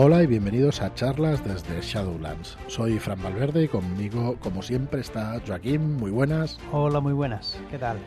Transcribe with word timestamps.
Hola 0.00 0.22
y 0.22 0.28
bienvenidos 0.28 0.80
a 0.80 0.94
charlas 0.94 1.42
desde 1.42 1.80
Shadowlands. 1.80 2.56
Soy 2.68 3.00
Fran 3.00 3.20
Valverde 3.20 3.64
y 3.64 3.68
conmigo, 3.68 4.36
como 4.38 4.62
siempre, 4.62 5.00
está 5.00 5.40
Joaquín. 5.44 5.96
Muy 5.96 6.12
buenas. 6.12 6.56
Hola, 6.70 7.00
muy 7.00 7.12
buenas. 7.12 7.60
¿Qué 7.68 7.78
tal? 7.78 7.98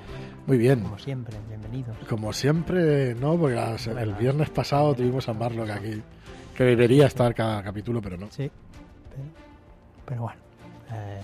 Muy 0.48 0.58
bien. 0.58 0.84
Como 0.84 0.98
siempre, 0.98 1.36
bienvenidos. 1.50 1.98
Como 2.08 2.32
siempre, 2.32 3.14
no, 3.16 3.38
porque 3.38 3.60
el 4.00 4.14
viernes 4.14 4.50
pasado 4.50 4.96
tuvimos 4.96 5.28
a 5.28 5.34
Marlock 5.34 5.70
aquí, 5.70 6.02
que 6.56 6.64
debería 6.64 7.08
estar 7.08 7.36
cada 7.36 7.62
capítulo, 7.62 8.02
pero 8.02 8.16
no. 8.16 8.32
Sí, 8.32 8.50
pero, 10.06 10.22
bueno, 10.22 10.40
eh, 10.94 11.22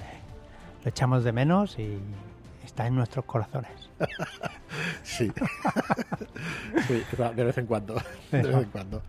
lo 0.84 0.89
echamos 0.89 1.23
de 1.23 1.31
menos 1.31 1.79
y 1.79 1.97
está 2.65 2.88
en 2.88 2.95
nuestros 2.95 3.23
corazones. 3.23 3.89
sí. 5.02 5.31
sí, 6.89 7.04
de 7.38 7.43
vez 7.45 7.57
en 7.57 7.68
cuando. 7.68 7.95
De 8.34 8.41
vez 8.41 8.63
en 8.63 8.70
cuando. 8.70 9.02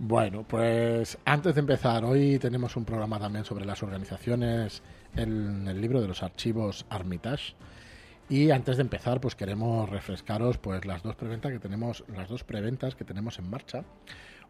Bueno, 0.00 0.44
pues 0.46 1.18
antes 1.24 1.56
de 1.56 1.60
empezar, 1.60 2.04
hoy 2.04 2.38
tenemos 2.38 2.76
un 2.76 2.84
programa 2.84 3.18
también 3.18 3.44
sobre 3.44 3.64
las 3.64 3.82
organizaciones 3.82 4.80
en 5.16 5.66
el 5.66 5.80
libro 5.80 6.00
de 6.00 6.06
los 6.06 6.22
archivos 6.22 6.86
Armitage. 6.88 7.54
Y 8.28 8.52
antes 8.52 8.76
de 8.76 8.82
empezar, 8.82 9.20
pues 9.20 9.34
queremos 9.34 9.90
refrescaros 9.90 10.56
pues 10.58 10.84
las 10.84 11.02
dos 11.02 11.16
preventas 11.16 11.50
que 11.50 11.58
tenemos, 11.58 12.04
las 12.14 12.28
dos 12.28 12.44
preventas 12.44 12.94
que 12.94 13.04
tenemos 13.04 13.40
en 13.40 13.50
marcha. 13.50 13.82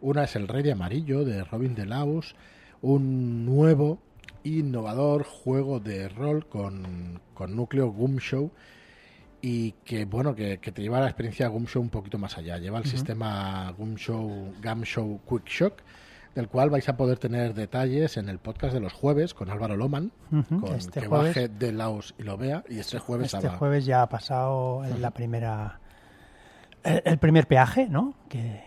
Una 0.03 0.25
es 0.25 0.37
El 0.37 0.49
Rey 0.49 0.63
de 0.63 0.73
Amarillo 0.73 1.25
de 1.25 1.43
Robin 1.45 1.75
Laus, 1.89 2.37
un 2.83 3.47
nuevo 3.47 4.01
innovador 4.45 5.25
juego 5.25 5.81
de 5.81 6.11
rol 6.11 6.47
con, 6.47 7.23
con 7.33 7.57
núcleo 7.57 7.89
Goom 7.89 8.19
Show 8.19 8.51
y 9.41 9.73
que 9.85 10.05
bueno 10.05 10.35
que, 10.35 10.59
te 10.59 10.83
lleva 10.83 11.01
la 11.01 11.07
experiencia 11.07 11.49
Gumshow 11.49 11.81
un 11.81 11.91
poquito 11.91 12.19
más 12.19 12.37
allá. 12.39 12.59
Lleva 12.59 12.79
el 12.79 12.87
sistema 12.87 13.73
Gumshow, 13.77 14.55
Gumshow 14.63 15.21
Quick 15.29 15.47
Shock, 15.47 15.75
del 16.35 16.49
cual 16.49 16.71
vais 16.71 16.89
a 16.89 16.97
poder 16.97 17.19
tener 17.19 17.55
detalles 17.55 18.17
en 18.17 18.29
el 18.29 18.39
podcast 18.39 18.75
de 18.75 18.81
los 18.81 18.93
jueves 18.93 19.35
con 19.35 19.51
Álvaro 19.51 19.77
Loman, 19.77 20.13
con 20.31 20.75
este 20.75 21.01
que 21.01 21.07
jueves, 21.07 21.35
baje 21.35 21.49
de 21.49 21.73
Laos 21.73 22.15
y 22.19 22.23
lo 22.23 22.37
vea. 22.37 22.65
Y 22.69 22.79
este 22.79 22.99
jueves 22.99 23.35
este 23.35 23.49
jueves 23.49 23.85
ya 23.85 24.03
ha 24.03 24.09
pasado 24.09 24.83
la 24.99 25.11
primera 25.13 25.81
el, 26.85 27.19
primer 27.19 27.47
peaje, 27.47 27.89
¿no? 27.89 28.15
Que, 28.29 28.63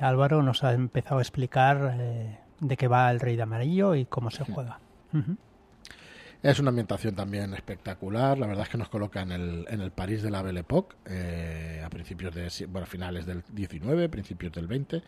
Álvaro 0.00 0.42
nos 0.42 0.64
ha 0.64 0.72
empezado 0.72 1.18
a 1.18 1.22
explicar 1.22 1.96
eh, 1.98 2.38
de 2.60 2.76
qué 2.76 2.88
va 2.88 3.10
el 3.10 3.20
Rey 3.20 3.36
de 3.36 3.42
Amarillo 3.42 3.94
y 3.94 4.04
cómo 4.06 4.30
se 4.30 4.44
juega. 4.44 4.80
Es 6.44 6.58
una 6.58 6.68
ambientación 6.68 7.14
también 7.14 7.54
espectacular. 7.54 8.36
La 8.36 8.46
verdad 8.46 8.64
es 8.64 8.68
que 8.68 8.76
nos 8.76 8.90
coloca 8.90 9.22
en 9.22 9.32
el, 9.32 9.64
en 9.66 9.80
el 9.80 9.92
París 9.92 10.22
de 10.22 10.30
la 10.30 10.42
Belle 10.42 10.60
Époque, 10.60 10.94
eh, 11.06 11.82
a 11.82 11.88
principios 11.88 12.34
de, 12.34 12.50
bueno, 12.66 12.86
finales 12.86 13.24
del 13.24 13.42
19, 13.50 14.10
principios 14.10 14.52
del 14.52 14.66
20, 14.66 15.02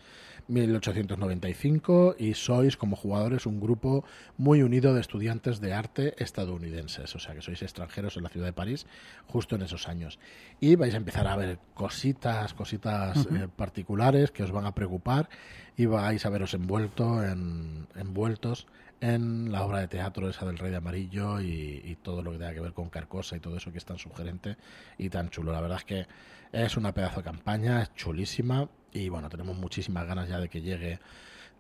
1895, 0.49 2.17
y 2.19 2.33
sois 2.33 2.79
como 2.79 2.97
jugadores 2.97 3.45
un 3.45 3.61
grupo 3.61 4.03
muy 4.39 4.63
unido 4.63 4.95
de 4.95 5.03
estudiantes 5.03 5.61
de 5.61 5.75
arte 5.75 6.15
estadounidenses, 6.17 7.15
o 7.15 7.19
sea 7.19 7.35
que 7.35 7.43
sois 7.43 7.61
extranjeros 7.61 8.17
en 8.17 8.23
la 8.23 8.31
ciudad 8.31 8.47
de 8.47 8.55
París 8.55 8.87
justo 9.27 9.57
en 9.57 9.63
esos 9.63 9.89
años. 9.89 10.19
Y 10.59 10.77
vais 10.77 10.95
a 10.95 10.97
empezar 10.97 11.27
a 11.29 11.37
ver 11.37 11.59
cositas, 11.75 12.55
cositas 12.55 13.27
eh, 13.27 13.47
particulares 13.55 14.31
que 14.31 14.43
os 14.43 14.53
van 14.53 14.65
a 14.65 14.75
preocupar 14.75 15.29
y 15.77 15.85
vais 15.85 16.25
a 16.25 16.31
veros 16.31 16.55
envuelto 16.55 17.23
en, 17.23 17.89
envueltos 17.95 18.67
en 19.01 19.53
la 19.53 19.65
obra 19.65 19.81
de 19.81 19.89
teatro 19.89 20.29
esa 20.29 20.47
del 20.47 20.59
Rey 20.59 20.71
de 20.71 20.77
Amarillo 20.77 21.41
y, 21.41 21.97
todo 22.03 22.23
lo 22.23 22.33
que 22.33 22.39
tenga 22.39 22.55
que 22.55 22.61
ver 22.61 22.73
con 22.73 22.89
Carcosa 22.89 23.37
y 23.37 23.41
todo 23.41 23.57
eso 23.57 23.73
que 23.73 23.79
es 23.79 23.85
tan 23.85 23.99
sugerente 23.99 24.57
y 24.99 25.09
tan 25.09 25.29
chulo. 25.31 25.53
La 25.53 25.61
verdad 25.61 25.79
es 25.79 25.85
que 25.85 26.07
es 26.53 26.77
una 26.77 26.93
pedazo 26.93 27.17
de 27.17 27.25
campaña, 27.25 27.83
es 27.83 27.95
chulísima 27.95 28.69
y 28.93 29.09
bueno, 29.09 29.29
tenemos 29.29 29.57
muchísimas 29.57 30.07
ganas 30.07 30.29
ya 30.29 30.39
de 30.39 30.49
que 30.49 30.61
llegue 30.61 31.01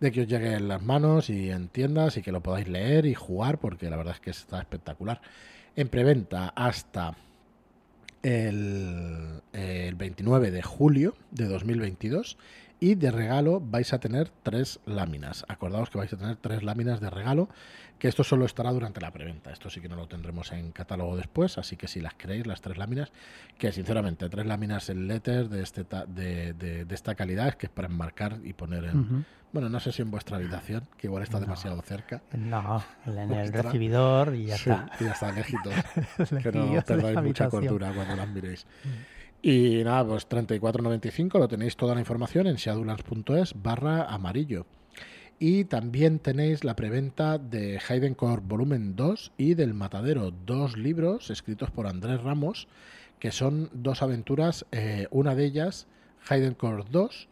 de 0.01 0.13
que 0.13 0.23
os 0.23 0.29
llegue 0.29 0.55
en 0.55 0.69
las 0.69 0.83
manos 0.83 1.31
y 1.31 1.51
en 1.51 1.69
tiendas 1.69 2.17
y 2.19 2.23
que 2.23 2.31
lo 2.31 2.43
podáis 2.43 2.69
leer 2.69 3.07
y 3.07 3.15
jugar 3.15 3.59
porque 3.59 3.89
la 3.89 3.97
verdad 3.97 4.15
es 4.15 4.21
que 4.21 4.31
está 4.31 4.59
espectacular. 4.61 5.21
En 5.75 5.89
preventa 5.89 6.49
hasta 6.49 7.17
el, 8.23 9.43
el 9.53 9.95
29 9.95 10.51
de 10.51 10.63
julio 10.63 11.15
de 11.31 11.47
2022 11.47 12.37
y 12.81 12.95
de 12.95 13.11
regalo 13.11 13.61
vais 13.61 13.93
a 13.93 13.99
tener 13.99 14.31
tres 14.43 14.81
láminas. 14.85 15.45
Acordaos 15.49 15.91
que 15.91 15.99
vais 15.99 16.13
a 16.13 16.17
tener 16.17 16.37
tres 16.37 16.63
láminas 16.63 17.01
de 17.01 17.11
regalo, 17.11 17.49
que 17.99 18.09
esto 18.09 18.25
solo 18.25 18.45
estará 18.45 18.73
durante 18.73 19.01
la 19.01 19.11
preventa. 19.11 19.51
Esto 19.51 19.71
sí 19.71 19.81
que 19.81 19.89
no 19.89 19.97
lo 19.97 20.07
tendremos 20.07 20.53
en 20.53 20.73
catálogo 20.73 21.17
después, 21.17 21.59
así 21.59 21.77
que 21.77 21.89
si 21.89 22.01
las 22.01 22.15
queréis, 22.15 22.47
las 22.47 22.61
tres 22.61 22.77
láminas, 22.77 23.13
que 23.59 23.73
sinceramente, 23.73 24.29
tres 24.29 24.47
láminas 24.47 24.91
en 24.91 25.09
letter 25.09 25.49
de, 25.49 25.63
este 25.63 25.85
de, 26.09 26.53
de, 26.53 26.95
esta 26.95 27.15
calidad, 27.15 27.49
es 27.49 27.57
que 27.57 27.67
es 27.67 27.73
para 27.73 27.89
enmarcar 27.89 28.39
y 28.45 28.53
poner 28.53 28.85
en... 28.85 29.25
Bueno, 29.53 29.71
no 29.71 29.81
sé 29.81 29.91
si 29.93 30.03
en 30.03 30.11
vuestra 30.11 30.37
habitación, 30.37 30.87
que 30.99 31.07
igual 31.07 31.23
está 31.23 31.41
demasiado 31.41 31.81
cerca. 31.81 32.21
No, 32.37 32.85
en 33.07 33.33
el 33.33 33.53
recibidor 33.53 34.35
y 34.35 34.47
ya 34.47 34.57
está. 34.57 34.91
Y 35.01 35.05
ya 35.05 35.13
está, 35.13 35.33
lejitos. 35.33 35.73
que 36.43 36.53
no 36.53 36.83
perdáis 36.83 37.23
mucha 37.23 37.49
cultura 37.49 37.91
cuando 37.95 38.17
las 38.17 38.29
miréis. 38.29 38.67
Mm. 38.85 39.16
Y 39.43 39.83
nada, 39.85 40.07
pues 40.07 40.29
34.95 40.29 41.39
lo 41.39 41.49
tenéis 41.49 41.77
toda 41.77 41.95
la 41.95 42.01
información 42.01 42.47
en 42.47 42.59
seadulans.es 42.59 43.55
barra 43.63 44.05
amarillo. 44.05 44.67
Y 45.39 45.65
también 45.65 46.19
tenéis 46.19 46.65
la 46.65 46.77
preventa 46.77 47.37
de 47.37 47.79
Heidencore 47.79 48.43
Volumen 48.43 48.97
2 48.97 49.33
y 49.37 49.55
del 49.55 49.75
Matadero, 49.75 50.31
dos 50.31 50.79
libros 50.79 51.31
escritos 51.31 51.71
por 51.71 51.87
Andrés 51.87 52.23
Ramos, 52.23 52.69
que 53.19 53.31
son 53.31 53.69
dos 53.75 54.03
aventuras, 54.03 54.65
eh, 54.73 55.09
una 55.11 55.35
de 55.35 55.45
ellas, 55.45 55.87
Heidencore 56.29 56.85
2, 56.91 57.29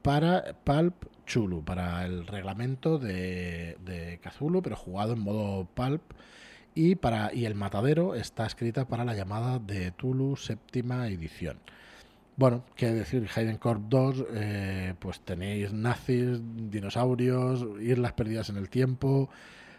para 0.00 0.56
Pulp 0.64 0.94
Chulu, 1.26 1.62
para 1.62 2.06
el 2.06 2.26
reglamento 2.26 2.98
de, 2.98 3.76
de 3.84 4.18
pero 4.62 4.76
jugado 4.76 5.12
en 5.12 5.20
modo 5.20 5.66
Pulp 5.74 6.02
y, 6.74 6.94
para, 6.94 7.32
y 7.34 7.44
El 7.44 7.54
Matadero 7.54 8.14
está 8.14 8.46
escrita 8.46 8.86
para 8.86 9.04
la 9.04 9.14
llamada 9.14 9.58
de 9.58 9.90
Tulu 9.90 10.36
séptima 10.36 11.06
edición. 11.08 11.58
Bueno, 12.36 12.64
qué 12.76 12.92
decir, 12.92 13.28
Hayden 13.34 13.58
Corp 13.58 13.82
2, 13.88 14.24
eh, 14.32 14.94
pues 14.98 15.20
tenéis 15.20 15.72
nazis, 15.72 16.40
dinosaurios, 16.70 17.66
islas 17.80 18.14
perdidas 18.14 18.48
en 18.48 18.56
el 18.56 18.70
tiempo, 18.70 19.28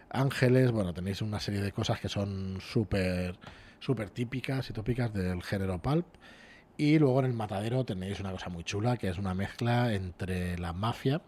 ángeles, 0.09 0.71
bueno, 0.71 0.93
tenéis 0.93 1.21
una 1.21 1.39
serie 1.39 1.61
de 1.61 1.71
cosas 1.71 1.99
que 1.99 2.09
son 2.09 2.59
súper 2.61 3.35
súper 3.83 4.09
típicas 4.09 4.69
y 4.69 4.73
tópicas 4.73 5.13
del 5.13 5.43
género 5.43 5.79
pulp. 5.79 6.05
Y 6.77 6.97
luego 6.97 7.19
en 7.19 7.25
el 7.25 7.33
matadero 7.33 7.83
tenéis 7.83 8.19
una 8.19 8.31
cosa 8.31 8.49
muy 8.49 8.63
chula, 8.63 8.97
que 8.97 9.09
es 9.09 9.17
una 9.17 9.33
mezcla 9.33 9.93
entre 9.93 10.57
la 10.57 10.73
mafia 10.73 11.21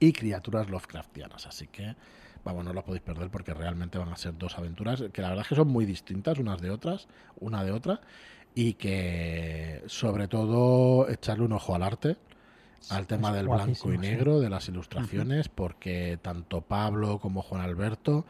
y 0.00 0.12
criaturas 0.12 0.68
Lovecraftianas. 0.68 1.46
Así 1.46 1.66
que 1.68 1.94
vamos, 2.44 2.64
no 2.64 2.72
lo 2.72 2.84
podéis 2.84 3.02
perder 3.02 3.30
porque 3.30 3.54
realmente 3.54 3.98
van 3.98 4.10
a 4.10 4.16
ser 4.16 4.36
dos 4.36 4.56
aventuras 4.58 5.02
que 5.12 5.22
la 5.22 5.28
verdad 5.28 5.42
es 5.42 5.48
que 5.48 5.56
son 5.56 5.68
muy 5.68 5.86
distintas 5.86 6.38
unas 6.38 6.60
de 6.60 6.70
otras, 6.70 7.08
una 7.40 7.64
de 7.64 7.72
otra, 7.72 8.00
y 8.54 8.74
que 8.74 9.82
sobre 9.86 10.28
todo 10.28 11.08
echarle 11.08 11.44
un 11.44 11.52
ojo 11.52 11.74
al 11.74 11.82
arte, 11.82 12.16
al 12.90 13.06
tema 13.06 13.32
del 13.32 13.48
blanco 13.48 13.92
y 13.92 13.98
negro, 13.98 14.40
de 14.40 14.50
las 14.50 14.68
ilustraciones, 14.68 15.48
porque 15.48 16.18
tanto 16.20 16.60
Pablo 16.60 17.18
como 17.18 17.42
Juan 17.42 17.62
Alberto 17.62 18.24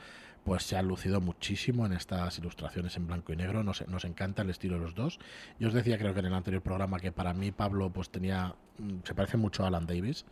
pues 0.44 0.62
se 0.62 0.76
han 0.76 0.86
lucido 0.86 1.22
muchísimo 1.22 1.86
en 1.86 1.94
estas 1.94 2.38
ilustraciones 2.38 2.96
en 2.96 3.06
blanco 3.06 3.32
y 3.32 3.36
negro, 3.36 3.64
nos, 3.64 3.86
nos 3.88 4.04
encanta 4.04 4.42
el 4.42 4.50
estilo 4.50 4.75
de 4.75 4.82
los 4.82 4.94
dos. 4.94 5.19
Yo 5.58 5.69
os 5.69 5.75
decía 5.75 5.98
creo 5.98 6.12
que 6.12 6.20
en 6.20 6.26
el 6.26 6.34
anterior 6.34 6.62
programa 6.62 7.00
que 7.00 7.12
para 7.12 7.32
mí 7.32 7.50
Pablo 7.50 7.91
pues 7.91 8.10
tenía, 8.10 8.54
mm, 8.78 8.98
se 9.04 9.14
parece 9.14 9.38
mucho 9.38 9.64
a 9.64 9.69
Alan 9.69 9.86
Davis, 9.86 10.26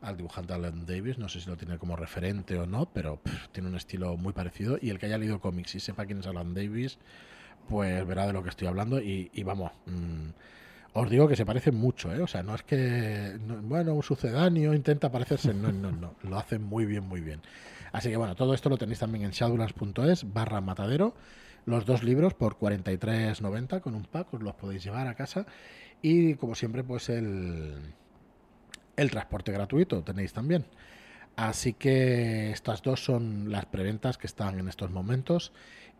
al 0.00 0.16
dibujante 0.16 0.52
Alan 0.52 0.86
Davis. 0.86 1.18
No 1.18 1.28
sé 1.28 1.40
si 1.40 1.48
lo 1.48 1.56
tiene 1.56 1.78
como 1.78 1.96
referente 1.96 2.58
o 2.58 2.66
no, 2.66 2.86
pero 2.92 3.20
tiene 3.52 3.68
un 3.68 3.76
estilo 3.76 4.16
muy 4.16 4.32
parecido. 4.32 4.78
Y 4.80 4.90
el 4.90 4.98
que 4.98 5.06
haya 5.06 5.18
leído 5.18 5.40
cómics 5.40 5.74
y 5.74 5.80
sepa 5.80 6.06
quién 6.06 6.20
es 6.20 6.26
Alan 6.26 6.54
Davis, 6.54 6.98
pues 7.68 8.06
verá 8.06 8.26
de 8.26 8.32
lo 8.32 8.42
que 8.42 8.50
estoy 8.50 8.68
hablando. 8.68 9.00
Y, 9.00 9.30
vamos, 9.44 9.72
mm, 9.86 10.28
os 10.94 11.10
digo 11.10 11.28
que 11.28 11.36
se 11.36 11.46
parece 11.46 11.72
mucho, 11.72 12.12
¿eh? 12.12 12.20
O 12.20 12.26
sea, 12.26 12.42
no 12.42 12.54
es 12.54 12.62
que, 12.62 13.38
bueno, 13.62 13.94
un 13.94 14.02
sucedáneo 14.02 14.74
intenta 14.74 15.10
parecerse, 15.10 15.54
no, 15.54 15.70
no, 15.72 15.92
no, 15.92 16.14
lo 16.22 16.38
hace 16.38 16.58
muy 16.58 16.84
bien, 16.86 17.04
muy 17.04 17.20
bien. 17.20 17.40
Así 17.92 18.08
que 18.08 18.16
bueno, 18.16 18.36
todo 18.36 18.54
esto 18.54 18.68
lo 18.68 18.76
tenéis 18.76 19.00
también 19.00 19.24
en 19.24 19.30
shadowlands.es 19.30 20.32
barra 20.32 20.60
matadero. 20.60 21.14
Los 21.66 21.84
dos 21.84 22.02
libros 22.02 22.34
por 22.34 22.58
43.90 22.58 23.80
con 23.80 23.94
un 23.94 24.04
pack, 24.04 24.32
os 24.34 24.42
los 24.42 24.54
podéis 24.54 24.82
llevar 24.82 25.06
a 25.08 25.14
casa. 25.14 25.46
Y 26.02 26.34
como 26.36 26.54
siempre, 26.54 26.82
pues 26.82 27.08
el, 27.10 27.74
el 29.00 29.10
transporte 29.10 29.50
gratuito 29.50 30.02
tenéis 30.02 30.32
también. 30.32 30.66
Así 31.36 31.72
que 31.72 32.50
estas 32.50 32.82
dos 32.82 33.02
son 33.02 33.50
las 33.50 33.64
preventas 33.64 34.18
que 34.18 34.26
están 34.26 34.58
en 34.58 34.68
estos 34.68 34.90
momentos. 34.90 35.52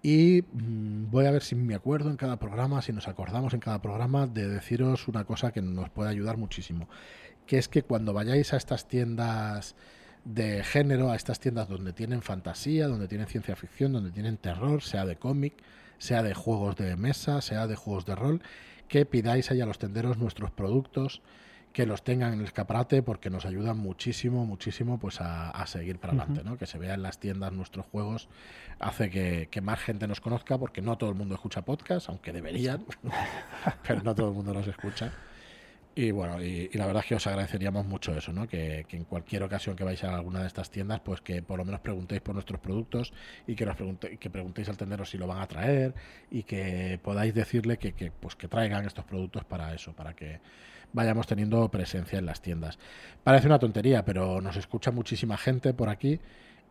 Y 0.03 0.43
mm, 0.53 1.11
voy 1.11 1.27
a 1.27 1.31
ver 1.31 1.43
si 1.43 1.55
me 1.55 1.75
acuerdo 1.75 2.11
en 2.11 2.17
cada 2.17 2.39
programa, 2.39 2.83
si 2.83 2.93
nos 2.93 3.09
acordamos 3.09 3.55
en 3.55 3.61
cada 3.61 3.81
programa, 3.81 4.27
de 4.27 4.49
deciros 4.49 5.09
una 5.09 5.25
cosa 5.25 5.53
que 5.53 5.63
nos 5.63 5.89
puede 5.91 6.11
ayudar 6.11 6.37
muchísimo. 6.37 6.89
Que 7.47 7.59
es 7.59 7.69
que 7.69 7.83
cuando 7.83 8.13
vayáis 8.13 8.53
a 8.53 8.59
estas 8.59 8.87
tiendas 8.87 9.77
de 10.25 10.63
género, 10.63 11.11
a 11.11 11.17
estas 11.17 11.41
tiendas 11.41 11.69
donde 11.69 11.95
tienen 11.95 12.21
fantasía, 12.21 12.87
donde 12.87 13.09
tienen 13.09 13.27
ciencia 13.27 13.57
ficción, 13.57 13.93
donde 13.93 14.11
tienen 14.11 14.37
terror, 14.37 14.83
sea 14.83 15.07
de 15.07 15.17
cómic, 15.17 15.55
sea 15.99 16.23
de 16.23 16.35
juegos 16.35 16.77
de 16.77 16.97
mesa, 16.97 17.41
sea 17.41 17.67
de 17.67 17.77
juegos 17.77 18.05
de 18.05 18.15
rol, 18.15 18.43
que 18.89 19.07
pidáis 19.07 19.51
ahí 19.51 19.61
a 19.63 19.67
los 19.67 19.79
tenderos 19.79 20.19
nuestros 20.19 20.51
productos 20.51 21.23
que 21.73 21.87
los 21.87 22.03
tengan 22.03 22.33
en 22.33 22.41
el 22.41 22.47
escaparate 22.47 23.03
porque 23.03 23.31
nos 23.31 23.47
ayudan 23.47 23.79
muchísimo, 23.79 24.45
muchísimo 24.45 24.99
pues 24.99 25.21
a, 25.21 25.65
seguir 25.67 25.99
para 25.99 26.15
adelante, 26.15 26.43
¿no? 26.45 26.57
Que 26.57 26.67
se 26.67 26.79
vea 26.79 26.95
en 26.95 27.03
las 27.03 27.19
tiendas 27.19 27.53
nuestros 27.53 27.87
juegos 27.87 28.29
hace 28.81 29.11
que, 29.11 29.61
más 29.61 29.79
gente 29.79 30.09
nos 30.09 30.21
conozca 30.21 30.59
porque 30.59 30.83
no 30.83 30.99
todo 30.99 31.11
el 31.11 31.17
mundo 31.17 31.35
escucha 31.35 31.63
podcast, 31.63 32.09
aunque 32.09 32.33
deberían, 32.33 32.85
pero 33.87 34.03
no 34.03 34.15
todo 34.15 34.29
el 34.29 34.35
mundo 34.35 34.55
los 34.55 34.67
escucha. 34.67 35.13
Y 35.95 36.13
bueno, 36.13 36.41
y, 36.41 36.69
la 36.75 36.87
verdad 36.87 37.03
es 37.03 37.09
que 37.09 37.15
os 37.17 37.27
agradeceríamos 37.27 37.85
mucho 37.85 38.17
eso, 38.17 38.33
¿no? 38.33 38.47
Que, 38.47 38.87
en 38.91 39.05
cualquier 39.05 39.43
ocasión 39.43 39.75
que 39.75 39.83
vais 39.83 40.03
a 40.05 40.15
alguna 40.15 40.41
de 40.41 40.47
estas 40.47 40.71
tiendas, 40.71 41.01
pues 41.01 41.21
que 41.21 41.43
por 41.43 41.59
lo 41.59 41.65
menos 41.65 41.81
preguntéis 41.81 42.21
por 42.21 42.35
nuestros 42.35 42.61
productos 42.61 43.13
y 43.47 43.57
que 43.57 43.67
nos 43.67 43.77
que 44.19 44.31
preguntéis 44.31 44.69
al 44.69 44.77
tendero 44.77 45.05
si 45.05 45.19
lo 45.19 45.27
van 45.27 45.41
a 45.41 45.49
traer 45.49 45.95
y 46.31 46.45
que 46.45 47.01
podáis 47.03 47.35
decirle 47.35 47.79
que, 47.79 47.93
que, 47.93 48.13
pues 48.13 48.37
que 48.37 48.47
traigan 48.47 48.87
estos 48.87 49.05
productos 49.05 49.45
para 49.45 49.75
eso, 49.75 49.93
para 49.93 50.15
que 50.15 50.41
vayamos 50.93 51.27
teniendo 51.27 51.69
presencia 51.71 52.19
en 52.19 52.27
las 52.27 52.41
tiendas. 52.41 52.79
Parece 53.25 53.49
una 53.49 53.59
tontería, 53.59 54.05
pero 54.05 54.41
nos 54.41 54.57
escucha 54.57 54.93
muchísima 54.93 55.37
gente 55.37 55.75
por 55.75 55.89
aquí 55.89 56.21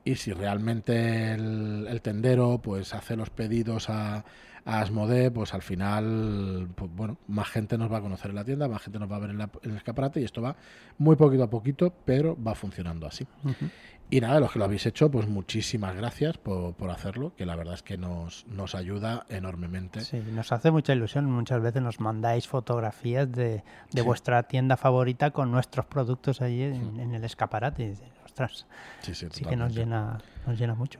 y 0.03 0.15
si 0.15 0.31
realmente 0.33 1.33
el, 1.33 1.99
tendero 2.01 2.59
pues 2.61 2.93
hace 2.93 3.15
los 3.15 3.29
pedidos 3.29 3.89
a, 3.89 4.23
a 4.65 4.81
Asmode, 4.81 5.31
pues 5.31 5.53
al 5.53 5.61
final, 5.61 6.69
pues, 6.75 6.89
bueno, 6.95 7.17
más 7.27 7.47
gente 7.49 7.77
nos 7.77 7.91
va 7.91 7.97
a 7.97 8.01
conocer 8.01 8.31
en 8.31 8.35
la 8.35 8.45
tienda, 8.45 8.67
más 8.67 8.81
gente 8.81 8.99
nos 8.99 9.11
va 9.11 9.17
a 9.17 9.19
ver 9.19 9.31
en, 9.31 9.41
el 9.41 9.77
escaparate 9.77 10.21
y 10.21 10.23
esto 10.23 10.41
va 10.41 10.55
muy 10.97 11.15
poquito 11.15 11.43
a 11.43 11.49
poquito, 11.49 11.93
pero 12.05 12.37
va 12.41 12.55
funcionando 12.55 13.07
así. 13.07 13.27
Y 14.11 14.21
nada, 14.21 14.39
los 14.39 14.51
que 14.51 14.57
lo 14.57 14.65
habéis 14.65 14.87
hecho, 14.87 15.11
pues 15.11 15.27
muchísimas 15.27 15.95
gracias 15.95 16.39
por, 16.39 16.73
por, 16.73 16.89
hacerlo, 16.89 17.31
que 17.35 17.45
la 17.45 17.55
verdad 17.55 17.75
es 17.75 17.83
que 17.83 17.95
nos, 17.95 18.47
nos 18.47 18.73
ayuda 18.73 19.27
enormemente. 19.29 20.01
Sí, 20.01 20.17
nos 20.31 20.51
hace 20.51 20.71
mucha 20.71 20.93
ilusión. 20.93 21.25
Muchas 21.25 21.61
veces 21.61 21.83
nos 21.83 21.99
mandáis 21.99 22.47
fotografías 22.47 23.31
de, 23.31 23.63
de 23.91 24.01
vuestra 24.01 24.43
tienda 24.43 24.77
favorita 24.77 25.29
con 25.29 25.51
nuestros 25.51 25.85
productos 25.85 26.41
allí 26.41 26.63
en, 26.63 27.13
el 27.13 27.23
escaparate. 27.23 27.93
Ostras, 28.29 28.67
sí, 29.01 29.15
sí, 29.15 29.27
sí 29.31 29.43
que 29.43 29.55
nos 29.55 29.73
llena, 29.73 30.19
nos 30.45 30.59
llena 30.59 30.75
mucho. 30.75 30.99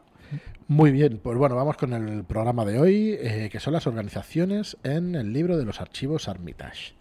Muy 0.68 0.92
bien, 0.92 1.20
pues 1.24 1.38
bueno, 1.38 1.56
vamos 1.56 1.78
con 1.78 1.94
el 1.94 2.24
programa 2.24 2.66
de 2.66 2.80
hoy, 2.80 3.18
eh, 3.20 3.50
que 3.52 3.60
son 3.60 3.74
las 3.74 3.86
organizaciones 3.88 4.78
en 4.84 5.16
el 5.16 5.32
libro 5.32 5.58
de 5.58 5.66
los 5.66 5.80
archivos 5.80 6.28
Armitage. 6.28 6.96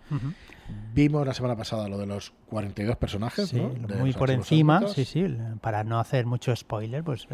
Vimos 0.94 1.26
la 1.26 1.34
semana 1.34 1.56
pasada 1.56 1.88
lo 1.88 1.98
de 1.98 2.06
los 2.06 2.32
42 2.50 2.96
personajes, 2.96 3.48
sí, 3.48 3.60
muy 3.60 4.12
por 4.12 4.30
encima, 4.30 4.86
sí, 4.88 5.04
sí, 5.04 5.26
para 5.62 5.82
no 5.82 5.98
hacer 5.98 6.26
mucho 6.26 6.54
spoiler, 6.54 7.02
pues 7.02 7.26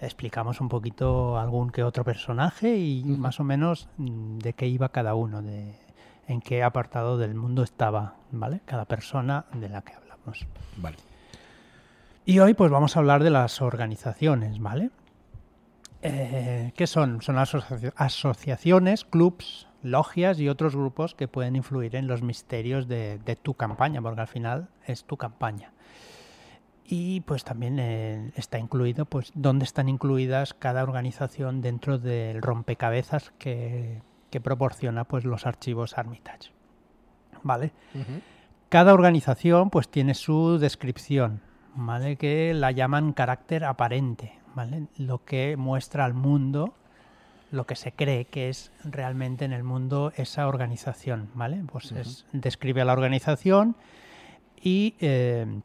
explicamos 0.00 0.60
un 0.60 0.68
poquito 0.68 1.38
algún 1.38 1.70
que 1.70 1.82
otro 1.82 2.04
personaje 2.04 2.76
y 2.76 3.02
más 3.04 3.40
o 3.40 3.44
menos 3.44 3.88
mm, 3.96 4.38
de 4.38 4.52
qué 4.52 4.66
iba 4.68 4.90
cada 4.90 5.14
uno, 5.14 5.42
de 5.42 5.74
en 6.28 6.40
qué 6.40 6.62
apartado 6.62 7.18
del 7.18 7.34
mundo 7.34 7.62
estaba, 7.62 8.16
¿vale? 8.30 8.60
Cada 8.64 8.84
persona 8.84 9.46
de 9.54 9.68
la 9.68 9.82
que 9.82 9.94
hablamos. 9.94 10.46
Vale. 10.76 10.96
Y 12.28 12.40
hoy 12.40 12.54
pues 12.54 12.72
vamos 12.72 12.96
a 12.96 12.98
hablar 12.98 13.22
de 13.22 13.30
las 13.30 13.62
organizaciones, 13.62 14.58
¿vale? 14.58 14.90
Eh, 16.02 16.72
¿Qué 16.74 16.88
son? 16.88 17.22
Son 17.22 17.38
asociaciones, 17.38 19.04
clubs, 19.04 19.68
logias 19.84 20.40
y 20.40 20.48
otros 20.48 20.74
grupos 20.74 21.14
que 21.14 21.28
pueden 21.28 21.54
influir 21.54 21.94
en 21.94 22.08
los 22.08 22.22
misterios 22.22 22.88
de, 22.88 23.38
tu 23.40 23.54
campaña, 23.54 24.02
porque 24.02 24.22
al 24.22 24.26
final 24.26 24.68
es 24.86 25.04
tu 25.04 25.16
campaña. 25.16 25.72
Y 26.84 27.20
pues 27.20 27.44
también 27.44 27.78
eh, 27.78 28.32
está 28.34 28.58
incluido, 28.58 29.06
pues, 29.06 29.30
dónde 29.36 29.64
están 29.64 29.88
incluidas 29.88 30.52
cada 30.52 30.82
organización 30.82 31.60
dentro 31.60 31.96
del 31.96 32.42
rompecabezas 32.42 33.32
que, 33.38 34.02
proporciona 34.42 35.04
pues 35.04 35.24
los 35.24 35.46
archivos 35.46 35.96
Armitage. 35.96 36.50
¿Vale? 37.42 37.72
Cada 38.68 38.92
organización 38.92 39.70
pues 39.70 39.88
tiene 39.88 40.12
su 40.12 40.58
descripción, 40.58 41.40
¿vale? 41.76 42.16
Que 42.16 42.52
la 42.54 42.72
llaman 42.72 43.12
carácter 43.12 43.64
aparente, 43.64 44.38
¿vale? 44.54 44.88
Lo 44.96 45.24
que 45.24 45.56
muestra 45.56 46.04
al 46.04 46.14
mundo 46.14 46.74
lo 47.50 47.66
que 47.66 47.76
se 47.76 47.92
cree 47.92 48.26
que 48.26 48.48
es 48.48 48.72
realmente 48.84 49.44
en 49.44 49.52
el 49.52 49.62
mundo 49.62 50.12
esa 50.16 50.48
organización, 50.48 51.30
¿vale? 51.34 51.62
Pues 51.70 52.24
describe 52.32 52.82
a 52.82 52.84
la 52.84 52.92
organización 52.92 53.76
y 54.60 54.94
eh, 55.00 55.60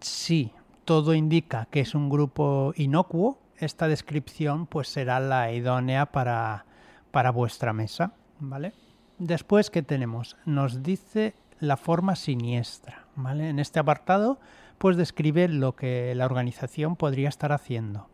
si 0.00 0.52
todo 0.84 1.14
indica 1.14 1.66
que 1.70 1.80
es 1.80 1.94
un 1.94 2.08
grupo 2.08 2.72
inocuo, 2.76 3.38
esta 3.58 3.88
descripción 3.88 4.66
pues 4.66 4.88
será 4.88 5.20
la 5.20 5.52
idónea 5.52 6.06
para, 6.06 6.64
para 7.10 7.30
vuestra 7.30 7.72
mesa, 7.72 8.12
¿vale? 8.40 8.72
Después, 9.18 9.70
¿qué 9.70 9.82
tenemos? 9.82 10.36
Nos 10.44 10.82
dice 10.82 11.34
la 11.58 11.76
forma 11.76 12.16
siniestra, 12.16 13.06
¿vale? 13.16 13.48
En 13.48 13.58
este 13.58 13.78
apartado 13.78 14.38
pues 14.78 14.96
describe 14.96 15.48
lo 15.48 15.74
que 15.74 16.14
la 16.14 16.26
organización 16.26 16.96
podría 16.96 17.28
estar 17.28 17.52
haciendo. 17.52 18.08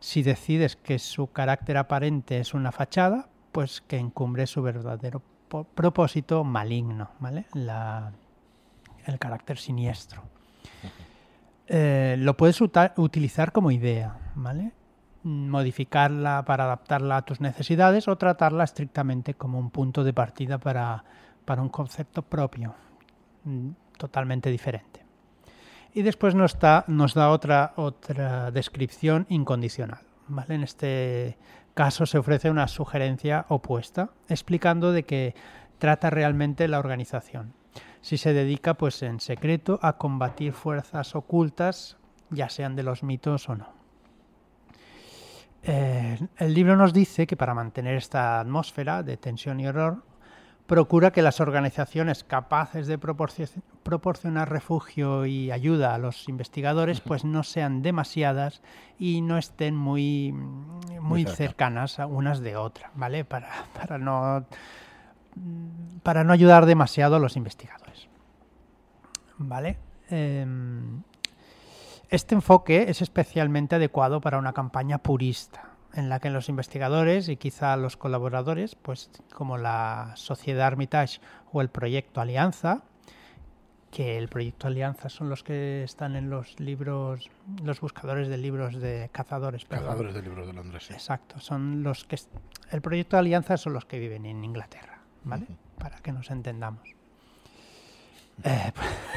Si 0.00 0.22
decides 0.22 0.76
que 0.76 0.98
su 0.98 1.28
carácter 1.28 1.76
aparente 1.76 2.38
es 2.38 2.54
una 2.54 2.72
fachada, 2.72 3.28
pues 3.52 3.80
que 3.80 3.96
encumbre 3.96 4.46
su 4.46 4.62
verdadero 4.62 5.22
propósito 5.74 6.44
maligno, 6.44 7.10
¿vale? 7.20 7.46
el 7.54 9.18
carácter 9.18 9.58
siniestro. 9.58 10.22
Eh, 11.66 12.16
lo 12.18 12.36
puedes 12.36 12.60
utilizar 12.60 13.52
como 13.52 13.70
idea, 13.70 14.16
¿vale? 14.34 14.72
Modificarla 15.22 16.44
para 16.44 16.64
adaptarla 16.64 17.18
a 17.18 17.22
tus 17.22 17.40
necesidades 17.40 18.08
o 18.08 18.16
tratarla 18.16 18.64
estrictamente 18.64 19.34
como 19.34 19.58
un 19.58 19.70
punto 19.70 20.04
de 20.04 20.12
partida 20.12 20.58
para, 20.58 21.04
para 21.44 21.62
un 21.62 21.70
concepto 21.70 22.22
propio, 22.22 22.74
mm, 23.44 23.70
totalmente 23.96 24.50
diferente. 24.50 25.03
Y 25.94 26.02
después 26.02 26.34
nos 26.34 26.58
da, 26.58 26.84
otra 27.76 28.50
descripción 28.50 29.26
incondicional. 29.28 30.00
¿vale? 30.26 30.56
En 30.56 30.64
este 30.64 31.38
caso 31.74 32.04
se 32.04 32.18
ofrece 32.18 32.50
una 32.50 32.66
sugerencia 32.66 33.46
opuesta, 33.48 34.10
explicando 34.28 34.90
de 34.90 35.04
que 35.04 35.34
trata 35.78 36.10
realmente 36.10 36.66
la 36.66 36.80
organización. 36.80 37.54
Si 38.00 38.18
se 38.18 38.32
dedica 38.32 38.74
pues 38.74 39.02
en 39.02 39.20
secreto 39.20 39.78
a 39.82 39.96
combatir 39.96 40.52
fuerzas 40.52 41.14
ocultas, 41.14 41.96
ya 42.30 42.48
sean 42.48 42.74
de 42.74 42.82
los 42.82 43.02
mitos 43.02 43.48
o 43.48 43.54
no. 43.54 43.68
Eh, 45.62 46.18
el 46.36 46.54
libro 46.54 46.76
nos 46.76 46.92
dice 46.92 47.26
que 47.26 47.36
para 47.36 47.54
mantener 47.54 47.96
esta 47.96 48.40
atmósfera 48.40 49.02
de 49.02 49.16
tensión 49.16 49.60
y 49.60 49.66
horror, 49.66 50.02
procura 50.66 51.12
que 51.12 51.22
las 51.22 51.40
organizaciones 51.40 52.24
capaces 52.24 52.86
de 52.86 52.98
proporcionar 52.98 54.50
refugio 54.50 55.26
y 55.26 55.50
ayuda 55.50 55.94
a 55.94 55.98
los 55.98 56.28
investigadores 56.28 57.00
pues 57.00 57.24
no 57.24 57.42
sean 57.42 57.82
demasiadas 57.82 58.62
y 58.98 59.20
no 59.20 59.36
estén 59.36 59.76
muy, 59.76 60.32
muy, 60.32 61.26
cercanas 61.26 62.00
a 62.00 62.06
unas 62.06 62.40
de 62.40 62.56
otras, 62.56 62.90
¿vale? 62.94 63.24
Para, 63.24 63.50
para, 63.74 63.98
no, 63.98 64.46
para 66.02 66.24
no 66.24 66.32
ayudar 66.32 66.64
demasiado 66.64 67.16
a 67.16 67.18
los 67.18 67.36
investigadores. 67.36 68.08
¿Vale? 69.36 69.78
Em, 70.08 71.02
este 72.08 72.34
enfoque 72.34 72.86
es 72.88 73.02
especialmente 73.02 73.74
adecuado 73.74 74.20
para 74.20 74.38
una 74.38 74.52
campaña 74.52 74.98
purista 74.98 75.73
en 75.94 76.08
la 76.08 76.20
que 76.20 76.30
los 76.30 76.48
investigadores 76.48 77.28
y 77.28 77.36
quizá 77.36 77.76
los 77.76 77.96
colaboradores, 77.96 78.74
pues 78.74 79.10
como 79.32 79.58
la 79.58 80.12
Sociedad 80.16 80.66
Armitage 80.66 81.20
o 81.52 81.60
el 81.60 81.68
Proyecto 81.68 82.20
Alianza, 82.20 82.82
que 83.90 84.18
el 84.18 84.28
Proyecto 84.28 84.66
Alianza 84.66 85.08
son 85.08 85.28
los 85.30 85.44
que 85.44 85.84
están 85.84 86.16
en 86.16 86.28
los 86.28 86.58
libros, 86.58 87.30
los 87.62 87.80
buscadores 87.80 88.28
de 88.28 88.38
libros 88.38 88.80
de 88.80 89.08
cazadores. 89.12 89.64
Cazadores 89.66 90.14
de 90.14 90.22
libros 90.22 90.48
de 90.48 90.52
Londres, 90.52 90.84
sí. 90.86 90.94
Exacto, 90.94 91.38
son 91.38 91.84
los 91.84 92.04
que 92.04 92.18
el 92.70 92.82
Proyecto 92.82 93.16
Alianza 93.16 93.56
son 93.56 93.72
los 93.72 93.84
que 93.84 94.00
viven 94.00 94.26
en 94.26 94.44
Inglaterra, 94.44 94.98
¿vale? 95.22 95.46
Para 95.78 95.98
que 95.98 96.10
nos 96.10 96.30
entendamos. 96.30 96.88
Eh, 98.42 98.72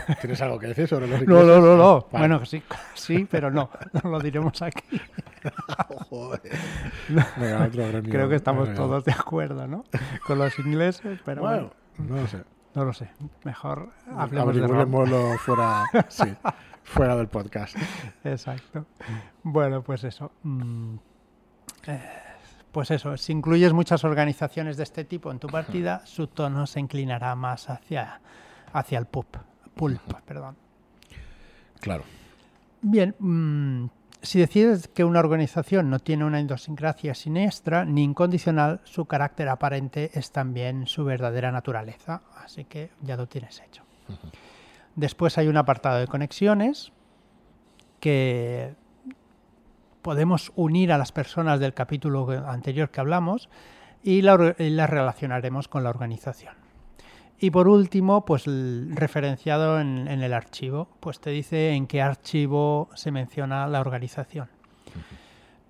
¿Tienes 0.21 0.41
algo 0.41 0.59
que 0.59 0.67
decir 0.67 0.87
sobre 0.87 1.07
los 1.07 1.21
No, 1.27 1.43
no, 1.43 1.59
no, 1.59 1.75
no. 1.75 2.07
Bueno, 2.11 2.45
sí, 2.45 2.61
sí, 2.93 3.27
pero 3.29 3.49
no, 3.51 3.69
no 3.93 4.09
lo 4.11 4.19
diremos 4.19 4.61
aquí. 4.61 5.01
Creo 8.09 8.29
que 8.29 8.35
estamos 8.35 8.73
todos 8.73 9.03
de 9.05 9.11
acuerdo, 9.11 9.67
¿no? 9.67 9.83
Con 10.25 10.39
los 10.39 10.57
ingleses, 10.59 11.19
pero 11.25 11.41
bueno, 11.41 11.71
no 11.97 12.17
lo 12.17 12.27
sé. 12.27 12.43
No 12.75 12.85
lo 12.85 12.93
sé. 12.93 13.09
Mejor 13.43 13.89
hablemos 14.15 14.55
de 14.55 15.37
fuera, 15.39 15.83
sí, 16.09 16.35
fuera 16.83 17.15
del 17.15 17.27
podcast. 17.27 17.75
Exacto. 18.23 18.85
Bueno, 19.41 19.81
pues 19.81 20.03
eso. 20.03 20.31
Mm, 20.43 20.95
eh, 21.87 22.01
pues 22.71 22.91
eso, 22.91 23.17
si 23.17 23.31
incluyes 23.31 23.73
muchas 23.73 24.03
organizaciones 24.03 24.77
de 24.77 24.83
este 24.83 25.03
tipo 25.05 25.31
en 25.31 25.39
tu 25.39 25.47
partida, 25.47 26.05
su 26.05 26.27
tono 26.27 26.67
se 26.67 26.79
inclinará 26.79 27.33
más 27.35 27.69
hacia 27.69 28.21
hacia 28.73 28.99
el 28.99 29.05
pulp, 29.05 29.37
pulp 29.75 30.01
perdón. 30.25 30.55
Claro. 31.79 32.03
Bien, 32.81 33.15
mm, 33.19 33.87
si 34.21 34.39
decides 34.39 34.87
que 34.87 35.03
una 35.03 35.19
organización 35.19 35.89
no 35.89 35.99
tiene 35.99 36.25
una 36.25 36.41
idiosincrasia 36.41 37.13
siniestra 37.13 37.85
ni 37.85 38.03
incondicional, 38.03 38.81
su 38.83 39.05
carácter 39.05 39.49
aparente 39.49 40.11
es 40.13 40.31
también 40.31 40.87
su 40.87 41.05
verdadera 41.05 41.51
naturaleza. 41.51 42.21
Así 42.43 42.65
que 42.65 42.89
ya 43.01 43.15
lo 43.15 43.27
tienes 43.27 43.61
hecho. 43.61 43.83
Después 44.95 45.37
hay 45.37 45.47
un 45.47 45.57
apartado 45.57 45.99
de 45.99 46.07
conexiones 46.07 46.91
que 47.99 48.73
podemos 50.01 50.51
unir 50.55 50.91
a 50.91 50.97
las 50.97 51.11
personas 51.11 51.59
del 51.59 51.73
capítulo 51.73 52.29
anterior 52.47 52.89
que 52.89 52.99
hablamos 52.99 53.49
y 54.03 54.21
las 54.21 54.89
relacionaremos 54.89 55.67
con 55.67 55.83
la 55.83 55.89
organización. 55.89 56.66
Y 57.39 57.51
por 57.51 57.67
último, 57.67 58.25
pues 58.25 58.45
referenciado 58.45 59.79
en, 59.79 60.07
el 60.07 60.33
archivo, 60.33 60.87
pues 60.99 61.19
te 61.19 61.29
dice 61.29 61.71
en 61.71 61.85
qué 61.85 62.01
archivo 62.01 62.89
se 62.95 63.11
menciona 63.11 63.67
la 63.67 63.79
organización. 63.79 64.49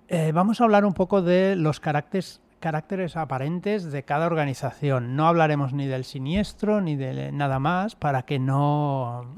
Eh, 0.08 0.32
vamos 0.32 0.60
a 0.60 0.64
hablar 0.64 0.86
un 0.86 0.94
poco 0.94 1.20
de 1.20 1.56
los 1.56 1.78
caracteres, 1.78 2.40
caracteres 2.58 3.16
aparentes 3.18 3.92
de 3.92 4.02
cada 4.02 4.24
organización. 4.24 5.14
No 5.14 5.26
hablaremos 5.28 5.74
ni 5.74 5.86
del 5.86 6.04
siniestro 6.04 6.80
ni 6.80 6.96
de 6.96 7.32
nada 7.32 7.58
más 7.58 7.94
para 7.96 8.22
que 8.22 8.38
no, 8.38 9.34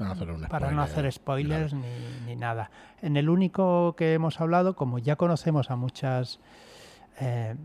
para 0.49 0.71
no 0.71 0.81
hacer 0.81 1.11
spoilers 1.11 1.73
ni, 1.73 1.83
ni, 2.25 2.37
nada. 2.37 2.71
En 3.01 3.17
el 3.17 3.29
único 3.29 3.93
que 3.97 4.13
hemos 4.13 4.39
hablado, 4.39 4.77
como 4.77 4.99
ya 4.99 5.17
conocemos 5.17 5.69
a 5.69 5.75
muchas... 5.75 6.39
Eh, 7.19 7.55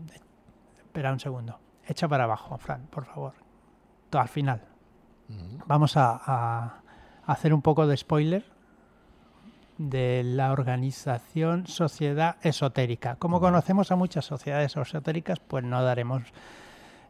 espera 0.77 1.13
un 1.13 1.21
segundo. 1.21 1.57
Echa 1.87 2.09
para 2.09 2.25
abajo, 2.25 2.57
Fran, 2.57 2.87
por 2.87 3.05
favor. 3.05 3.46
Al 4.11 4.29
final. 4.29 4.61
Vamos 5.65 5.97
a 5.97 6.81
hacer 7.25 7.53
un 7.53 7.61
poco 7.61 7.85
de 7.87 7.97
spoiler 7.97 8.45
de 9.77 10.23
la 10.23 10.51
organización 10.51 11.67
Sociedad 11.67 12.37
Esotérica. 12.41 13.15
Como 13.15 13.39
conocemos 13.39 13.91
a 13.91 13.95
muchas 13.95 14.25
sociedades 14.25 14.75
esotéricas, 14.75 15.39
pues 15.39 15.63
no 15.63 15.83
daremos 15.83 16.23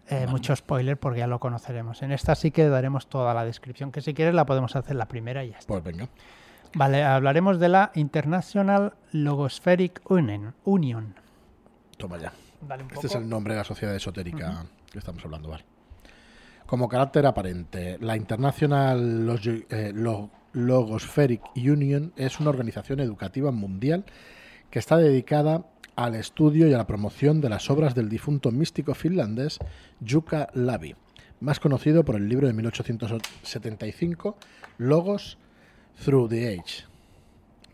eh, 0.10 0.28
mucho 0.28 0.56
spoiler 0.56 0.98
porque 0.98 1.20
ya 1.20 1.28
lo 1.28 1.40
conoceremos. 1.40 2.02
En 2.02 2.12
esta 2.12 2.36
sí 2.36 2.52
que 2.52 2.68
daremos 2.68 3.08
toda 3.08 3.34
la 3.34 3.46
descripción, 3.46 3.92
que 3.92 4.02
si 4.02 4.14
quieres 4.14 4.34
la 4.34 4.46
podemos 4.46 4.76
hacer 4.76 4.96
la 4.96 5.08
primera 5.08 5.44
y 5.44 5.52
ya 5.52 5.58
está. 5.58 5.68
Pues 5.68 5.84
venga. 5.84 6.10
Vale, 6.76 7.04
hablaremos 7.04 7.60
de 7.60 7.70
la 7.70 7.92
International 7.96 8.94
Logospheric 9.12 10.02
Union. 10.10 11.16
Toma 11.98 12.18
ya. 12.18 12.34
este 12.94 13.08
es 13.08 13.16
el 13.16 13.28
nombre 13.28 13.54
de 13.54 13.60
la 13.60 13.64
sociedad 13.64 13.96
esotérica 13.96 14.66
que 14.92 15.00
estamos 15.00 15.24
hablando, 15.24 15.50
vale. 15.50 15.77
Como 16.68 16.90
carácter 16.90 17.26
aparente, 17.26 17.98
la 18.02 18.18
International 18.18 19.40
eh, 19.70 19.94
Logospheric 20.52 21.42
Union 21.56 22.12
es 22.18 22.42
una 22.42 22.50
organización 22.50 23.00
educativa 23.00 23.52
mundial 23.52 24.04
que 24.70 24.80
está 24.80 24.98
dedicada 24.98 25.66
al 25.96 26.16
estudio 26.16 26.68
y 26.68 26.74
a 26.74 26.78
la 26.78 26.86
promoción 26.86 27.40
de 27.40 27.48
las 27.48 27.70
obras 27.70 27.96
del 27.96 28.10
difunto 28.10 28.52
místico 28.52 28.96
finlandés 28.96 29.60
Jukka 30.06 30.50
Lavi, 30.54 30.94
más 31.40 31.62
conocido 31.62 32.04
por 32.04 32.18
el 32.18 32.28
libro 32.28 32.48
de 32.48 32.54
1875 32.54 34.36
Logos 34.78 35.38
Through 36.04 36.30
the 36.30 36.50
Age. 36.50 36.97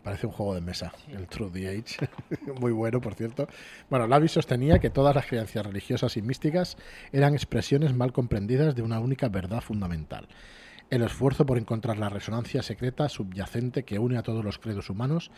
Parece 0.04 0.26
un 0.26 0.32
juego 0.32 0.54
de 0.54 0.60
mesa, 0.60 0.92
el 1.08 1.26
Through 1.26 1.52
the 1.54 1.68
Age. 1.68 2.08
Muy 2.60 2.70
bueno, 2.70 3.00
por 3.00 3.14
cierto. 3.14 3.48
Bueno, 3.90 4.06
Lavi 4.06 4.28
sostenía 4.28 4.78
que 4.78 4.90
todas 4.90 5.14
las 5.14 5.26
creencias 5.26 5.66
religiosas 5.66 6.16
y 6.16 6.22
místicas 6.22 6.76
eran 7.10 7.34
expresiones 7.34 7.94
mal 7.94 8.12
comprendidas 8.12 8.76
de 8.76 8.82
una 8.82 9.00
única 9.00 9.28
verdad 9.28 9.62
fundamental 9.62 10.28
el 10.90 11.02
esfuerzo 11.02 11.46
por 11.46 11.58
encontrar 11.58 11.98
la 11.98 12.08
resonancia 12.08 12.62
secreta 12.62 13.08
subyacente 13.08 13.84
que 13.84 13.98
une 13.98 14.16
a 14.16 14.22
todos 14.22 14.44
los 14.44 14.58
credos 14.58 14.90
humanos 14.90 15.30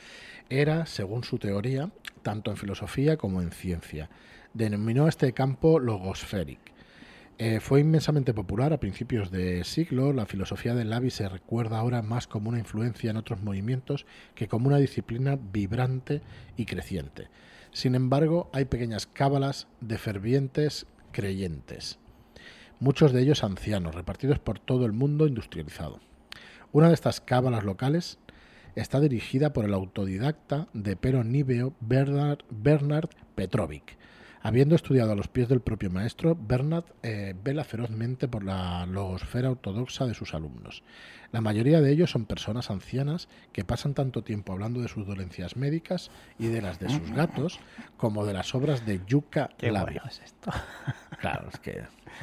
era, 0.51 0.87
según 0.87 1.25
su 1.25 1.39
teoría, 1.39 1.91
tanto 2.23 2.51
en 2.51 2.57
filosofía 2.57 3.17
como 3.17 3.41
en 3.41 3.53
ciencia. 3.53 4.11
Denominó 4.53 5.09
este 5.09 5.33
campo 5.33 5.79
logospheric. 5.79 6.76
Eh, 7.39 7.61
fue 7.61 7.81
inmensamente 7.81 8.33
popular 8.33 8.73
a 8.73 8.81
principios 8.81 9.31
de 9.31 9.63
siglo. 9.65 10.13
La 10.13 10.27
filosofía 10.27 10.75
del 10.75 10.91
Lavi 10.91 11.11
se 11.11 11.29
recuerda 11.29 11.79
ahora 11.79 12.03
más 12.03 12.27
como 12.27 12.49
una 12.49 12.59
influencia 12.59 13.11
en 13.11 13.19
otros 13.19 13.43
movimientos 13.43 14.07
que 14.35 14.49
como 14.49 14.69
una 14.69 14.79
disciplina 14.79 15.39
vibrante 15.53 16.23
y 16.57 16.65
creciente. 16.65 17.29
Sin 17.73 17.95
embargo, 17.95 18.49
hay 18.53 18.65
pequeñas 18.65 19.07
cábalas 19.07 19.67
de 19.81 19.99
fervientes 19.99 20.87
creyentes 21.13 21.99
muchos 22.79 23.13
de 23.13 23.23
ellos 23.23 23.45
ancianos, 23.45 23.95
repartidos 23.95 24.39
por 24.39 24.59
todo 24.59 24.87
el 24.87 24.93
mundo 24.93 25.27
industrializado. 25.27 26.01
Una 26.73 26.89
de 26.89 26.95
estas 26.95 27.21
cábalas 27.21 27.65
locales 27.65 28.19
está 28.75 29.01
dirigida 29.01 29.53
por 29.53 29.65
el 29.65 29.75
autodidacta 29.75 30.69
de 30.75 30.97
pero 30.97 31.25
níveo 31.25 31.73
Bernard, 31.81 32.41
Bernard 32.51 33.09
Petrovic. 33.35 33.97
Habiendo 34.47 34.77
estudiado 34.77 35.11
a 35.11 35.17
los 35.17 35.27
pies 35.27 35.49
del 35.49 35.59
propio 35.59 35.91
maestro, 35.91 36.37
Bernard 36.41 36.85
eh, 37.03 37.35
vela 37.43 37.65
ferozmente 37.65 38.29
por 38.29 38.45
la 38.45 38.87
logosfera 38.87 39.51
ortodoxa 39.51 40.07
de 40.07 40.15
sus 40.15 40.35
alumnos. 40.35 40.85
La 41.33 41.41
mayoría 41.41 41.81
de 41.81 41.91
ellos 41.91 42.13
son 42.13 42.27
personas 42.27 42.71
ancianas 42.71 43.29
que 43.53 43.65
pasan 43.65 43.95
tanto 43.95 44.23
tiempo 44.23 44.53
hablando 44.53 44.81
de 44.81 44.87
sus 44.87 45.05
dolencias 45.05 45.57
médicas 45.57 46.13
y 46.39 46.47
de 46.47 46.63
las 46.63 46.79
de 46.79 46.91
sus 46.91 47.11
gatos 47.11 47.59
como 47.97 48.25
de 48.25 48.35
las 48.35 48.55
obras 48.55 48.87
de 48.87 49.01
Yuka 49.05 49.51
Labio. 49.59 50.03
Claro, 51.19 51.49
es 51.53 51.59
que 51.59 51.83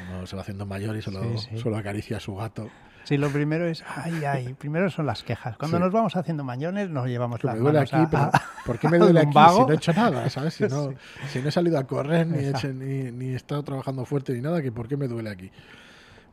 uno 0.10 0.25
se 0.25 0.38
va 0.38 0.44
haciendo 0.44 0.65
mayor 0.65 0.96
y 0.96 1.01
solo, 1.01 1.75
acaricia 1.75 2.18
a 2.18 2.22
su 2.22 2.36
gato. 2.36 2.70
Sí, 3.03 3.17
lo 3.17 3.29
primero 3.29 3.65
es, 3.67 3.83
ay, 3.95 4.24
ay, 4.24 4.53
primero 4.53 4.89
son 4.89 5.05
las 5.05 5.24
quejas. 5.24 5.57
Cuando 5.57 5.79
nos 5.79 5.91
vamos 5.91 6.15
haciendo 6.15 6.43
mayores 6.43 6.89
nos 6.89 7.07
llevamos 7.07 7.43
las 7.43 7.55
me 7.55 7.62
duele 7.62 7.79
aquí, 7.79 7.98
pero 8.10 8.31
¿por 8.65 8.79
qué 8.79 8.88
me 8.88 8.98
duele 8.98 9.19
aquí 9.19 9.31
si 9.31 9.60
no 9.60 9.72
he 9.72 9.75
hecho 9.75 9.93
nada? 9.93 10.29
¿sabes? 10.29 10.53
Si 10.53 10.63
no, 10.69 10.93
si 11.29 11.41
no 11.41 11.50
he 11.50 11.51
salido 11.51 11.77
a 11.77 11.83
correr, 11.86 12.27
ni 12.27 12.45
he, 12.45 12.74
ni, 12.74 13.12
ni 13.12 13.33
he 13.33 13.36
estado 13.36 13.63
trabajando 13.63 14.05
fuerte 14.05 14.33
ni 14.33 14.41
nada, 14.41 14.62
que 14.62 14.72
¿por 14.72 14.88
qué 14.88 14.95
me 14.95 15.07
duele 15.07 15.29
aquí? 15.29 15.51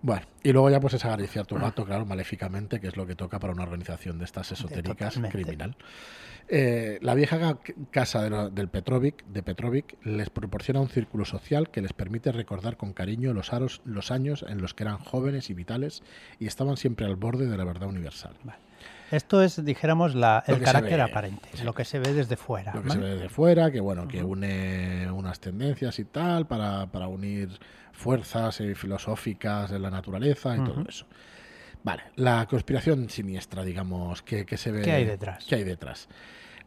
Bueno, 0.02 0.22
y 0.42 0.52
luego 0.52 0.70
ya 0.70 0.80
pues 0.80 0.94
es 0.94 1.04
acariciar 1.04 1.46
tu 1.46 1.56
gato, 1.56 1.84
claro, 1.84 2.06
maléficamente, 2.06 2.80
que 2.80 2.88
es 2.88 2.96
lo 2.96 3.06
que 3.06 3.14
toca 3.14 3.38
para 3.38 3.52
una 3.52 3.64
organización 3.64 4.18
de 4.18 4.24
estas 4.24 4.50
esotéricas 4.52 5.18
criminal. 5.30 5.76
Eh, 6.48 6.98
la 7.02 7.14
vieja 7.14 7.58
casa 7.90 8.50
del 8.50 8.68
Petrovic, 8.68 9.24
de 9.26 9.42
Petrovic 9.42 9.96
les 10.02 10.30
proporciona 10.30 10.80
un 10.80 10.88
círculo 10.88 11.24
social 11.24 11.70
que 11.70 11.82
les 11.82 11.92
permite 11.92 12.32
recordar 12.32 12.76
con 12.76 12.92
cariño 12.92 13.32
los, 13.34 13.52
aros, 13.52 13.82
los 13.84 14.10
años 14.10 14.44
en 14.48 14.60
los 14.60 14.74
que 14.74 14.82
eran 14.82 14.98
jóvenes 14.98 15.50
y 15.50 15.54
vitales 15.54 16.02
y 16.40 16.46
estaban 16.46 16.76
siempre 16.76 17.06
al 17.06 17.16
borde 17.16 17.46
de 17.46 17.56
la 17.56 17.64
verdad 17.64 17.88
universal. 17.88 18.34
Esto 19.10 19.42
es, 19.42 19.64
dijéramos, 19.64 20.14
la, 20.14 20.44
el 20.46 20.62
carácter 20.62 21.00
aparente, 21.00 21.48
lo 21.64 21.74
que 21.74 21.84
se 21.84 21.98
ve 21.98 22.12
desde 22.12 22.36
fuera. 22.36 22.72
Lo 22.74 22.82
que 22.82 22.90
se 22.90 22.98
ve 22.98 23.10
desde 23.10 23.28
fuera, 23.28 23.70
que 23.70 23.80
bueno, 23.80 24.06
que 24.06 24.22
une 24.22 25.10
unas 25.10 25.40
tendencias 25.40 25.98
y 25.98 26.04
tal 26.04 26.46
para, 26.46 26.86
para 26.86 27.08
unir 27.08 27.50
fuerzas 27.92 28.60
eh, 28.60 28.74
filosóficas 28.74 29.70
de 29.70 29.78
la 29.78 29.90
naturaleza 29.90 30.56
y 30.56 30.64
todo 30.64 30.84
eso. 30.88 31.06
Vale, 31.82 32.02
la 32.16 32.46
conspiración 32.46 33.08
siniestra, 33.08 33.64
digamos, 33.64 34.22
que, 34.22 34.44
se 34.56 34.70
ve. 34.70 34.82
¿Qué 34.82 34.92
hay 34.92 35.04
detrás? 35.04 35.44
¿Qué 35.48 35.56
hay 35.56 35.64
detrás? 35.64 36.08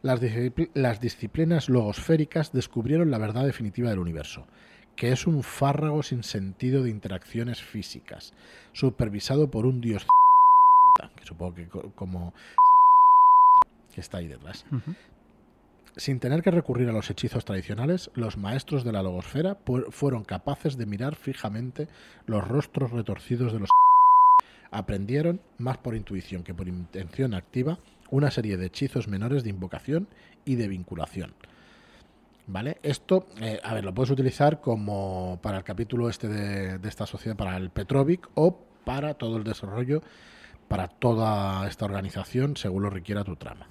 Las, 0.02 0.20
las 0.74 1.00
disciplinas 1.00 1.70
logosféricas 1.70 2.52
descubrieron 2.52 3.10
la 3.10 3.18
verdad 3.18 3.46
definitiva 3.46 3.88
del 3.88 4.00
universo, 4.00 4.46
que 4.96 5.12
es 5.12 5.26
un 5.26 5.42
fárrago 5.42 6.02
sin 6.02 6.22
sentido 6.22 6.82
de 6.82 6.90
interacciones 6.90 7.62
físicas, 7.62 8.34
supervisado 8.72 9.50
por 9.50 9.64
un 9.64 9.80
dios 9.80 10.06
que 11.16 11.24
supongo 11.24 11.54
que 11.54 11.68
como 11.94 12.32
que 13.94 14.00
está 14.00 14.18
ahí 14.18 14.28
detrás. 14.28 14.64
Sin 15.96 16.18
tener 16.18 16.42
que 16.42 16.50
recurrir 16.50 16.88
a 16.88 16.92
los 16.92 17.08
hechizos 17.10 17.44
tradicionales, 17.44 18.10
los 18.14 18.36
maestros 18.36 18.82
de 18.82 18.92
la 18.92 19.02
logosfera 19.02 19.58
fueron 19.90 20.24
capaces 20.24 20.76
de 20.76 20.86
mirar 20.86 21.14
fijamente 21.14 21.86
los 22.26 22.46
rostros 22.46 22.90
retorcidos 22.90 23.52
de 23.52 23.60
los 23.60 23.68
aprendieron, 24.72 25.40
más 25.58 25.78
por 25.78 25.94
intuición 25.94 26.42
que 26.42 26.52
por 26.52 26.66
intención 26.66 27.34
activa, 27.34 27.78
una 28.10 28.30
serie 28.32 28.56
de 28.56 28.66
hechizos 28.66 29.06
menores 29.06 29.44
de 29.44 29.50
invocación 29.50 30.08
y 30.44 30.56
de 30.56 30.68
vinculación. 30.68 31.32
¿Vale? 32.46 32.78
Esto, 32.82 33.26
eh, 33.40 33.58
a 33.62 33.72
ver, 33.72 33.84
lo 33.84 33.94
puedes 33.94 34.10
utilizar 34.10 34.60
como 34.60 35.38
para 35.42 35.58
el 35.58 35.64
capítulo 35.64 36.10
este 36.10 36.28
de, 36.28 36.88
esta 36.88 37.06
sociedad, 37.06 37.36
para 37.36 37.56
el 37.56 37.70
Petrovic 37.70 38.28
o 38.34 38.58
para 38.84 39.14
todo 39.14 39.38
el 39.38 39.44
desarrollo, 39.44 40.02
para 40.74 40.88
toda 40.88 41.68
esta 41.68 41.84
organización, 41.84 42.56
según 42.56 42.82
lo 42.82 42.90
requiera 42.90 43.22
tu 43.22 43.36
trama. 43.36 43.68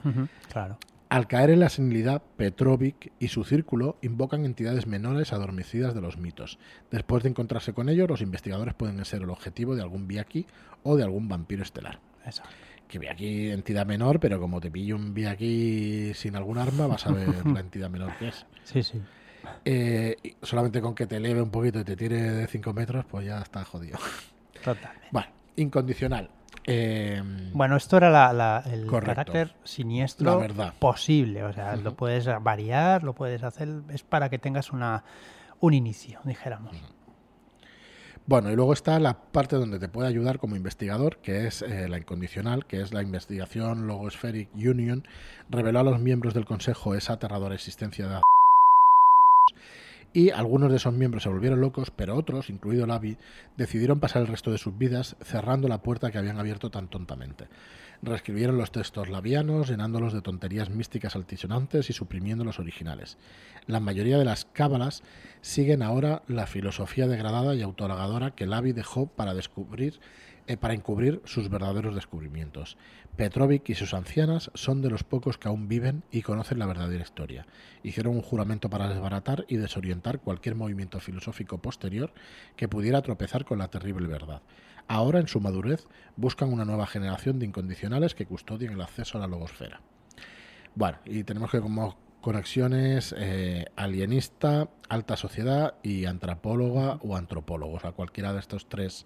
claro. 0.50 0.78
Al 1.10 1.28
caer 1.28 1.50
en 1.50 1.60
la 1.60 1.68
senilidad, 1.68 2.24
Petrovic 2.38 3.12
y 3.20 3.28
su 3.28 3.44
círculo 3.44 3.98
invocan 4.02 4.46
entidades 4.46 4.88
menores 4.88 5.34
adormecidas 5.34 5.94
de 5.94 6.00
los 6.00 6.18
mitos. 6.18 6.60
Después 6.92 7.24
de 7.24 7.30
encontrarse 7.30 7.74
con 7.74 7.90
ellos, 7.90 8.10
los 8.10 8.22
investigadores 8.22 8.74
pueden 8.74 9.04
ser 9.04 9.24
el 9.24 9.32
objetivo 9.32 9.76
de 9.76 9.82
algún 9.82 10.08
Viaki 10.08 10.48
o 10.84 10.96
de 10.96 11.04
algún 11.04 11.28
vampiro 11.28 11.62
estelar. 11.62 12.00
Eso 12.26 12.42
que 12.88 13.10
aquí 13.10 13.50
entidad 13.50 13.86
menor, 13.86 14.22
pero 14.22 14.40
como 14.40 14.62
te 14.62 14.72
pillo 14.72 14.96
un 14.96 15.14
vi 15.14 15.26
aquí 15.26 16.14
sin 16.14 16.38
algún 16.38 16.58
arma, 16.58 16.88
vas 16.88 17.06
a 17.06 17.12
ver 17.12 17.28
la 17.46 17.60
entidad 17.60 17.90
menor 17.90 18.16
que 18.18 18.30
es. 18.30 18.46
Sí, 18.64 18.82
sí. 18.82 19.02
Eh, 19.66 20.16
solamente 20.42 20.80
con 20.80 20.96
que 20.96 21.06
te 21.06 21.18
eleve 21.18 21.42
un 21.42 21.52
poquito 21.52 21.82
y 21.82 21.84
te 21.84 21.98
tire 21.98 22.22
de 22.22 22.48
5 22.48 22.72
metros, 22.72 23.04
pues 23.04 23.26
ya 23.26 23.42
está 23.42 23.66
jodido. 23.66 24.00
Totalmente. 24.64 25.10
Bueno, 25.12 25.28
incondicional. 25.58 26.30
Eh, 26.66 27.22
bueno, 27.54 27.76
esto 27.76 27.98
era 27.98 28.64
el 28.66 28.90
carácter 28.90 29.54
siniestro 29.64 30.46
posible. 30.80 31.44
O 31.44 31.54
sea, 31.54 31.76
lo 31.76 31.96
puedes 31.96 32.28
variar, 32.42 33.04
lo 33.04 33.14
puedes 33.14 33.44
hacer. 33.44 33.70
Es 33.90 34.04
para 34.04 34.30
que 34.30 34.40
tengas 34.40 34.72
una, 34.72 35.04
un 35.60 35.74
inicio, 35.74 36.20
dijéramos. 36.24 36.76
Bueno, 38.26 38.50
y 38.52 38.56
luego 38.56 38.72
está 38.72 39.00
la 39.00 39.18
parte 39.18 39.58
donde 39.58 39.80
te 39.80 39.90
puede 39.90 40.08
ayudar 40.08 40.40
como 40.40 40.56
investigador, 40.56 41.18
que 41.18 41.46
es 41.46 41.62
eh, 41.62 41.90
la 41.90 41.98
incondicional, 41.98 42.66
que 42.66 42.80
es 42.80 42.94
la 42.94 43.02
investigación 43.02 43.86
Logospheric 43.86 44.50
Union, 44.56 45.06
reveló 45.50 45.80
a 45.80 45.84
los 45.84 46.00
miembros 46.00 46.34
del 46.34 46.46
Consejo 46.46 46.96
esa 46.96 47.14
aterradora 47.14 47.54
existencia 47.54 48.08
de 48.08 48.22
y 50.14 50.30
algunos 50.30 50.70
de 50.70 50.78
esos 50.78 50.94
miembros 50.94 51.24
se 51.24 51.30
volvieron 51.30 51.60
locos, 51.60 51.90
pero 51.90 52.16
otros, 52.16 52.52
incluido 52.52 52.86
Lavi, 52.86 53.18
decidieron 53.58 54.00
pasar 54.00 54.22
el 54.22 54.28
resto 54.28 54.52
de 54.52 54.60
sus 54.60 54.78
vidas 54.78 55.16
cerrando 55.22 55.68
la 55.68 55.82
puerta 55.82 56.12
que 56.12 56.20
habían 56.20 56.40
abierto 56.40 56.70
tan 56.70 56.88
tontamente. 56.88 57.48
Reescribieron 58.04 58.58
los 58.58 58.72
textos 58.72 59.10
labianos, 59.10 59.70
llenándolos 59.70 60.14
de 60.14 60.22
tonterías 60.22 60.70
místicas 60.70 61.16
altisonantes 61.16 61.90
y 61.90 61.94
suprimiendo 61.94 62.44
los 62.44 62.60
originales. 62.60 63.18
La 63.66 63.80
mayoría 63.80 64.20
de 64.20 64.26
las 64.26 64.46
cábalas 64.46 65.02
siguen 65.42 65.82
ahora 65.82 66.22
la 66.28 66.46
filosofía 66.46 67.08
degradada 67.08 67.56
y 67.56 67.62
autolagadora 67.62 68.36
que 68.36 68.46
Lavi 68.46 68.72
dejó 68.72 69.08
para 69.08 69.34
descubrir 69.34 70.00
para 70.60 70.74
encubrir 70.74 71.22
sus 71.26 71.50
verdaderos 71.50 71.96
descubrimientos. 71.96 72.78
Petrovic 73.16 73.70
y 73.70 73.76
sus 73.76 73.94
ancianas 73.94 74.52
son 74.54 74.82
de 74.82 74.90
los 74.90 75.04
pocos 75.04 75.38
que 75.38 75.48
aún 75.48 75.68
viven 75.68 76.04
y 76.12 76.22
conocen 76.22 76.60
la 76.60 76.66
verdadera 76.66 77.04
historia. 77.04 77.46
Hicieron 77.84 78.16
un 78.16 78.22
juramento 78.22 78.70
para 78.70 78.90
desbaratar 78.90 79.46
y 79.48 79.58
desorientar 79.58 80.20
cualquier 80.20 80.56
movimiento 80.56 81.00
filosófico 81.00 81.60
posterior 81.60 82.14
que 82.56 82.68
pudiera 82.68 83.02
tropezar 83.02 83.46
con 83.46 83.60
la 83.60 83.70
terrible 83.70 84.08
verdad. 84.08 84.42
Ahora, 84.88 85.20
en 85.20 85.28
su 85.28 85.40
madurez, 85.40 85.88
buscan 86.18 86.52
una 86.52 86.66
nueva 86.66 86.88
generación 86.88 87.40
de 87.40 87.46
incondicionales 87.46 88.16
que 88.16 88.26
custodien 88.26 88.74
el 88.74 88.82
acceso 88.82 89.18
a 89.18 89.22
la 89.22 89.28
logosfera. 89.28 89.82
Bueno, 90.76 90.98
y 91.06 91.24
tenemos 91.24 91.52
que 91.52 91.62
como 91.62 91.96
conexiones 92.24 93.14
eh, 93.18 93.66
alienista, 93.76 94.70
alta 94.88 95.18
sociedad 95.18 95.76
y 95.84 96.06
antropóloga 96.06 96.98
o 97.02 97.18
antropólogo. 97.18 97.76
O 97.76 97.80
sea, 97.80 97.92
cualquiera 97.92 98.34
de 98.34 98.40
estos 98.40 98.68
tres 98.70 99.06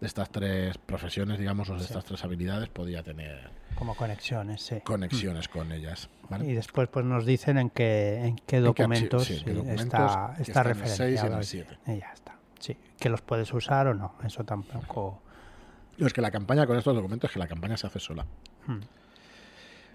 de 0.00 0.06
estas 0.06 0.30
tres 0.30 0.78
profesiones, 0.78 1.38
digamos, 1.38 1.70
o 1.70 1.76
de 1.76 1.84
estas 1.84 2.04
tres 2.04 2.22
habilidades 2.24 2.68
podía 2.68 3.02
tener 3.02 3.50
como 3.74 3.96
conexiones, 3.96 4.62
sí. 4.62 4.80
Conexiones 4.82 5.48
con 5.48 5.72
ellas. 5.72 6.08
Y 6.40 6.52
después 6.52 6.88
pues 6.88 7.04
nos 7.04 7.26
dicen 7.26 7.58
en 7.58 7.70
qué, 7.70 8.24
en 8.24 8.36
qué 8.46 8.60
documentos, 8.60 9.28
está, 9.30 10.34
está 10.38 10.62
referenciado. 10.62 11.40
Y 11.86 11.98
ya 11.98 12.12
está. 12.14 12.36
Sí, 12.58 12.76
que 12.98 13.08
los 13.08 13.20
puedes 13.20 13.52
usar 13.52 13.88
o 13.88 13.94
no. 13.94 14.14
Eso 14.24 14.44
tampoco. 14.44 15.20
es 15.98 16.12
que 16.12 16.20
la 16.20 16.30
campaña 16.30 16.66
con 16.66 16.78
estos 16.78 16.94
documentos 16.94 17.30
es 17.30 17.34
que 17.34 17.40
la 17.40 17.48
campaña 17.48 17.76
se 17.76 17.86
hace 17.86 18.00
sola. 18.00 18.24
Hmm. 18.66 18.80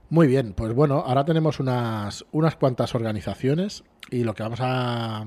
Muy 0.10 0.28
bien, 0.28 0.54
pues 0.54 0.74
bueno, 0.74 1.04
ahora 1.06 1.24
tenemos 1.24 1.60
unas, 1.60 2.26
unas 2.32 2.56
cuantas 2.56 2.96
organizaciones 2.96 3.84
y 4.10 4.24
lo 4.24 4.34
que 4.34 4.44
vamos 4.44 4.60
a 4.62 5.26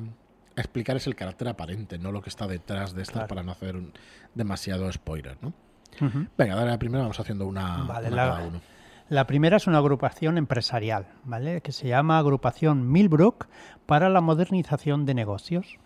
explicar 0.57 0.97
es 0.97 1.07
el 1.07 1.15
carácter 1.15 1.49
aparente, 1.49 1.99
no 1.99 2.13
lo 2.13 2.23
que 2.23 2.31
está 2.31 2.47
detrás 2.47 2.95
de 2.95 3.03
estas 3.03 3.29
para 3.29 3.43
no 3.43 3.53
hacer 3.53 3.77
demasiado 4.35 4.91
spoiler, 4.93 5.37
¿no? 5.41 5.53
Venga, 6.37 6.55
dale 6.57 6.71
la 6.71 6.79
primera, 6.79 7.03
vamos 7.03 7.21
haciendo 7.21 7.47
una, 7.47 7.85
la, 8.11 8.51
La 9.09 9.27
primera 9.27 9.59
es 9.59 9.67
una 9.67 9.79
agrupación 9.79 10.39
empresarial, 10.39 11.07
¿vale? 11.25 11.61
Que 11.61 11.73
se 11.73 11.89
llama 11.89 12.19
Agrupación 12.19 12.91
Millbrook 12.91 13.47
para 13.85 14.09
la 14.09 14.21
modernización 14.21 15.05
de 15.05 15.15
negocios. 15.15 15.77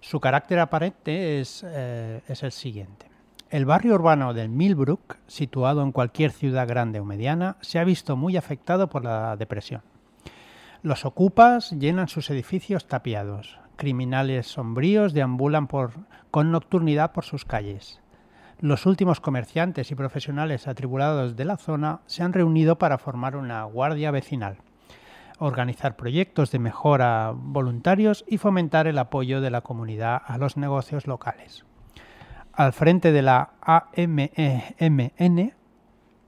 Su 0.00 0.20
carácter 0.20 0.58
aparente 0.58 1.40
es, 1.40 1.64
eh, 1.66 2.22
es 2.28 2.42
el 2.42 2.52
siguiente. 2.52 3.06
El 3.50 3.64
barrio 3.64 3.94
urbano 3.94 4.34
del 4.34 4.48
Millbrook, 4.48 5.18
situado 5.28 5.82
en 5.82 5.92
cualquier 5.92 6.32
ciudad 6.32 6.66
grande 6.66 6.98
o 6.98 7.04
mediana, 7.04 7.56
se 7.60 7.78
ha 7.78 7.84
visto 7.84 8.16
muy 8.16 8.36
afectado 8.36 8.88
por 8.88 9.04
la 9.04 9.36
depresión. 9.36 9.82
Los 10.82 11.04
ocupas 11.04 11.70
llenan 11.70 12.08
sus 12.08 12.30
edificios 12.30 12.86
tapiados, 12.88 13.58
criminales 13.76 14.46
sombríos 14.46 15.12
deambulan 15.12 15.66
por, 15.66 15.92
con 16.30 16.50
nocturnidad 16.50 17.12
por 17.12 17.24
sus 17.24 17.44
calles. 17.44 18.00
Los 18.58 18.86
últimos 18.86 19.20
comerciantes 19.20 19.90
y 19.90 19.94
profesionales 19.94 20.66
atribulados 20.66 21.36
de 21.36 21.44
la 21.44 21.58
zona 21.58 22.00
se 22.06 22.22
han 22.22 22.32
reunido 22.32 22.78
para 22.78 22.98
formar 22.98 23.36
una 23.36 23.62
guardia 23.64 24.10
vecinal, 24.10 24.56
organizar 25.38 25.96
proyectos 25.96 26.50
de 26.50 26.58
mejora 26.58 27.32
voluntarios 27.34 28.24
y 28.26 28.38
fomentar 28.38 28.86
el 28.86 28.98
apoyo 28.98 29.42
de 29.42 29.50
la 29.50 29.60
comunidad 29.60 30.22
a 30.24 30.38
los 30.38 30.56
negocios 30.56 31.06
locales. 31.06 31.66
Al 32.52 32.72
frente 32.72 33.12
de 33.12 33.20
la 33.20 33.50
AMEMN 33.60 35.52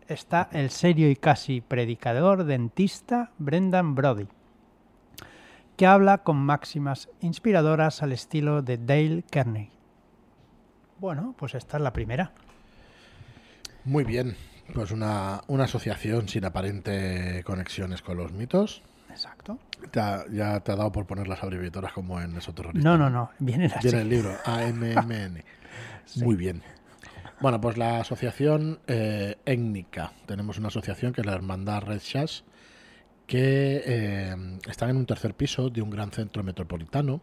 está 0.06 0.48
el 0.52 0.68
serio 0.68 1.10
y 1.10 1.16
casi 1.16 1.62
predicador 1.62 2.44
dentista 2.44 3.30
Brendan 3.38 3.94
Brody 3.94 4.28
que 5.78 5.86
habla 5.86 6.18
con 6.24 6.36
máximas 6.36 7.08
inspiradoras 7.20 8.02
al 8.02 8.10
estilo 8.10 8.62
de 8.62 8.78
Dale 8.78 9.24
Carnegie. 9.30 9.70
Bueno, 10.98 11.36
pues 11.38 11.54
esta 11.54 11.76
es 11.76 11.82
la 11.84 11.92
primera. 11.92 12.32
Muy 13.84 14.02
bien, 14.02 14.36
pues 14.74 14.90
una, 14.90 15.36
asociación 15.36 16.28
sin 16.28 16.44
aparente 16.44 17.44
conexiones 17.44 18.02
con 18.02 18.16
los 18.16 18.32
mitos. 18.32 18.82
Exacto. 19.08 19.58
ya 20.32 20.60
te 20.60 20.72
ha 20.72 20.76
dado 20.76 20.90
por 20.90 21.06
poner 21.06 21.28
las 21.28 21.44
abreviaturas 21.44 21.92
como 21.92 22.20
en 22.20 22.36
esos 22.36 22.54
No, 22.74 22.98
no, 22.98 23.08
no, 23.08 23.30
viene 23.38 23.66
así. 23.66 23.88
Viene 23.88 24.02
el 24.02 24.08
libro, 24.08 24.34
AMMN. 24.44 25.44
Muy 26.16 26.34
bien. 26.34 26.60
Bueno, 27.40 27.60
pues 27.60 27.78
la 27.78 28.00
asociación 28.00 28.80
eh, 28.88 29.36
étnica. 29.44 30.10
Tenemos 30.26 30.58
una 30.58 30.68
asociación 30.68 31.12
que 31.12 31.20
es 31.20 31.26
la 31.26 31.34
Hermandad 31.34 31.82
Red 31.82 32.00
Shash, 32.00 32.40
que 33.28 33.82
eh, 33.84 34.34
están 34.66 34.88
en 34.88 34.96
un 34.96 35.04
tercer 35.04 35.34
piso 35.34 35.68
de 35.68 35.82
un 35.82 35.90
gran 35.90 36.10
centro 36.10 36.42
metropolitano. 36.42 37.20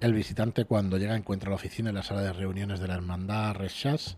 El 0.00 0.14
visitante 0.14 0.64
cuando 0.64 0.96
llega 0.96 1.16
encuentra 1.16 1.50
la 1.50 1.56
oficina 1.56 1.88
en 1.88 1.96
la 1.96 2.04
sala 2.04 2.22
de 2.22 2.32
reuniones 2.32 2.78
de 2.78 2.86
la 2.86 2.94
hermandad 2.94 3.56
Rechaz. 3.56 4.16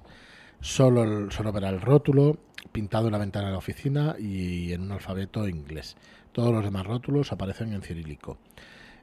Solo, 0.60 1.30
solo 1.30 1.52
verá 1.52 1.70
el 1.70 1.80
rótulo 1.80 2.38
pintado 2.70 3.06
en 3.06 3.12
la 3.12 3.18
ventana 3.18 3.46
de 3.46 3.52
la 3.52 3.58
oficina 3.58 4.16
y 4.18 4.74
en 4.74 4.82
un 4.82 4.92
alfabeto 4.92 5.48
inglés. 5.48 5.96
Todos 6.32 6.52
los 6.52 6.62
demás 6.62 6.86
rótulos 6.86 7.32
aparecen 7.32 7.72
en 7.72 7.80
cirílico. 7.80 8.36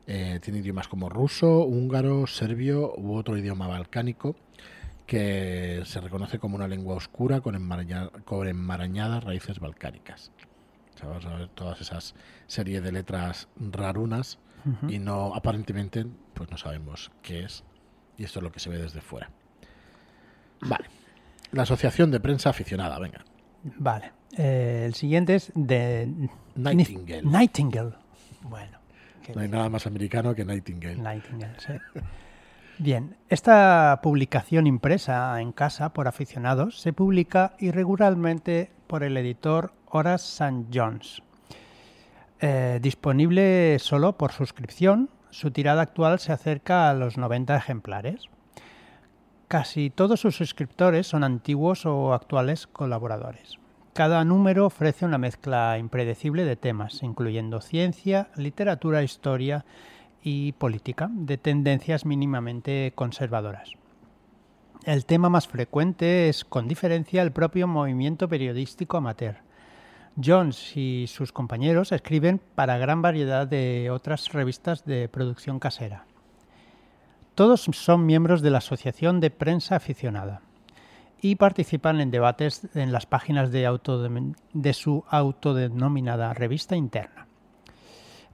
Eh, 0.06 0.40
tiene 0.40 0.60
idiomas 0.60 0.88
como 0.88 1.10
ruso, 1.10 1.66
húngaro, 1.66 2.28
serbio 2.28 2.94
u 2.96 3.16
otro 3.16 3.38
idioma 3.40 3.68
balcánico 3.68 4.36
que 5.08 5.82
se 5.86 6.00
reconoce 6.00 6.38
como 6.38 6.58
una 6.58 6.68
lengua 6.68 6.96
oscura 6.96 7.42
con 7.42 7.56
enmarañadas 7.56 9.24
raíces 9.24 9.60
balcánicas 9.60 10.32
vas 11.06 11.26
a 11.26 11.36
ver 11.36 11.48
todas 11.50 11.82
esas 11.82 12.16
series 12.48 12.84
de 12.84 12.92
letras 12.92 13.48
rarunas 13.58 14.40
y 14.88 15.00
no 15.00 15.36
aparentemente 15.36 16.06
pues 16.34 16.50
no 16.50 16.58
sabemos 16.58 17.12
qué 17.22 17.44
es 17.44 17.66
y 18.18 18.24
esto 18.24 18.40
es 18.40 18.44
lo 18.44 18.52
que 18.52 18.60
se 18.60 18.70
ve 18.70 18.78
desde 18.78 19.02
fuera. 19.02 19.30
Vale. 20.62 20.86
La 21.52 21.64
Asociación 21.64 22.12
de 22.12 22.20
Prensa 22.20 22.50
Aficionada, 22.50 22.98
venga. 23.00 23.24
Vale. 23.64 24.12
Eh, 24.38 24.84
el 24.86 24.94
siguiente 24.94 25.36
es 25.36 25.52
de 25.54 26.30
Nightingale. 26.56 27.24
Nightingale. 27.24 27.94
Bueno. 28.42 28.80
No 29.36 29.42
hay 29.42 29.48
nada 29.48 29.70
más 29.70 29.86
americano 29.88 30.34
que 30.36 30.44
Nightingale. 30.44 30.98
Nightingale, 30.98 31.56
sí. 31.60 31.74
Bien, 32.80 33.18
esta 33.30 34.00
publicación 34.02 34.66
impresa 34.66 35.40
en 35.40 35.52
casa 35.52 35.94
por 35.94 36.08
aficionados 36.08 36.82
se 36.82 36.92
publica 36.92 37.54
irregularmente 37.60 38.72
por 38.88 39.04
el 39.04 39.16
editor 39.16 39.74
Horace 39.86 40.44
St. 40.44 40.66
John's. 40.74 41.22
Eh, 42.42 42.80
disponible 42.82 43.78
solo 43.78 44.18
por 44.18 44.32
suscripción, 44.32 45.12
su 45.30 45.52
tirada 45.52 45.84
actual 45.84 46.20
se 46.20 46.32
acerca 46.34 46.90
a 46.90 46.96
los 46.96 47.18
90 47.18 47.56
ejemplares. 47.56 48.26
Casi 49.48 49.92
todos 49.92 50.20
sus 50.20 50.36
suscriptores 50.36 51.06
son 51.06 51.24
antiguos 51.24 51.86
o 51.86 52.12
actuales 52.12 52.66
colaboradores. 52.66 53.60
Cada 53.94 54.26
número 54.26 54.66
ofrece 54.66 55.06
una 55.06 55.20
mezcla 55.20 55.78
impredecible 55.78 56.44
de 56.44 56.56
temas, 56.56 57.04
incluyendo 57.04 57.62
ciencia, 57.62 58.30
literatura, 58.36 59.04
historia 59.04 59.64
y 60.24 60.54
política, 60.54 61.10
de 61.12 61.38
tendencias 61.38 62.06
mínimamente 62.06 62.94
conservadoras. 62.96 63.72
El 64.86 65.06
tema 65.06 65.30
más 65.30 65.48
frecuente 65.48 66.30
es, 66.30 66.44
con 66.44 66.68
diferencia, 66.68 67.22
el 67.22 67.32
propio 67.32 67.68
movimiento 67.68 68.28
periodístico 68.28 68.98
amateur, 68.98 69.38
Jones 70.22 70.78
y 70.78 71.06
sus 71.08 71.32
compañeros 71.32 71.92
escriben 71.92 72.40
para 72.56 72.78
gran 72.78 73.02
variedad 73.02 73.48
de 73.48 73.90
otras 73.90 74.32
revistas 74.32 74.86
de 74.86 75.10
producción 75.10 75.60
casera. 75.60 76.06
Todos 77.36 77.62
son 77.62 78.06
miembros 78.06 78.42
de 78.44 78.52
la 78.52 78.60
Asociación 78.60 79.20
de 79.20 79.32
Prensa 79.32 79.76
Aficionada 79.76 80.42
y 81.20 81.36
participan 81.36 82.00
en 82.00 82.12
debates 82.12 82.68
en 82.76 82.92
las 82.92 83.08
páginas 83.08 83.52
de, 83.52 84.74
su 84.74 85.04
autodenominada 85.10 86.34
revista 86.34 86.76
interna. 86.76 87.28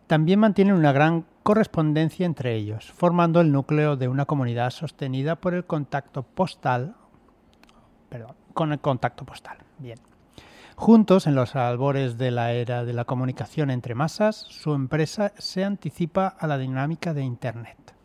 También 0.07 0.39
mantienen 0.39 0.75
una 0.75 0.91
gran 0.91 1.25
correspondencia 1.49 2.27
entre 2.27 2.53
ellos, 2.53 2.91
formando 2.91 3.41
el 3.41 3.51
núcleo 3.51 3.95
de 3.95 4.07
una 4.07 4.25
comunidad 4.25 4.69
sostenida 4.69 5.35
por 5.35 5.55
el 5.55 5.65
contacto 5.65 6.21
postal, 6.21 6.95
perdón, 8.07 8.35
con 8.53 8.71
el 8.71 8.77
contacto 8.77 9.25
postal. 9.25 9.57
Bien. 9.79 9.97
Juntos, 10.75 11.25
en 11.25 11.33
los 11.33 11.55
albores 11.55 12.19
de 12.19 12.29
la 12.29 12.53
era 12.53 12.85
de 12.85 12.93
la 12.93 13.05
comunicación 13.05 13.71
entre 13.71 13.95
masas, 13.95 14.35
su 14.35 14.75
empresa 14.75 15.33
se 15.39 15.63
anticipa 15.63 16.27
a 16.27 16.45
la 16.45 16.59
dinámica 16.59 17.15
de 17.15 17.23
Internet. 17.23 17.95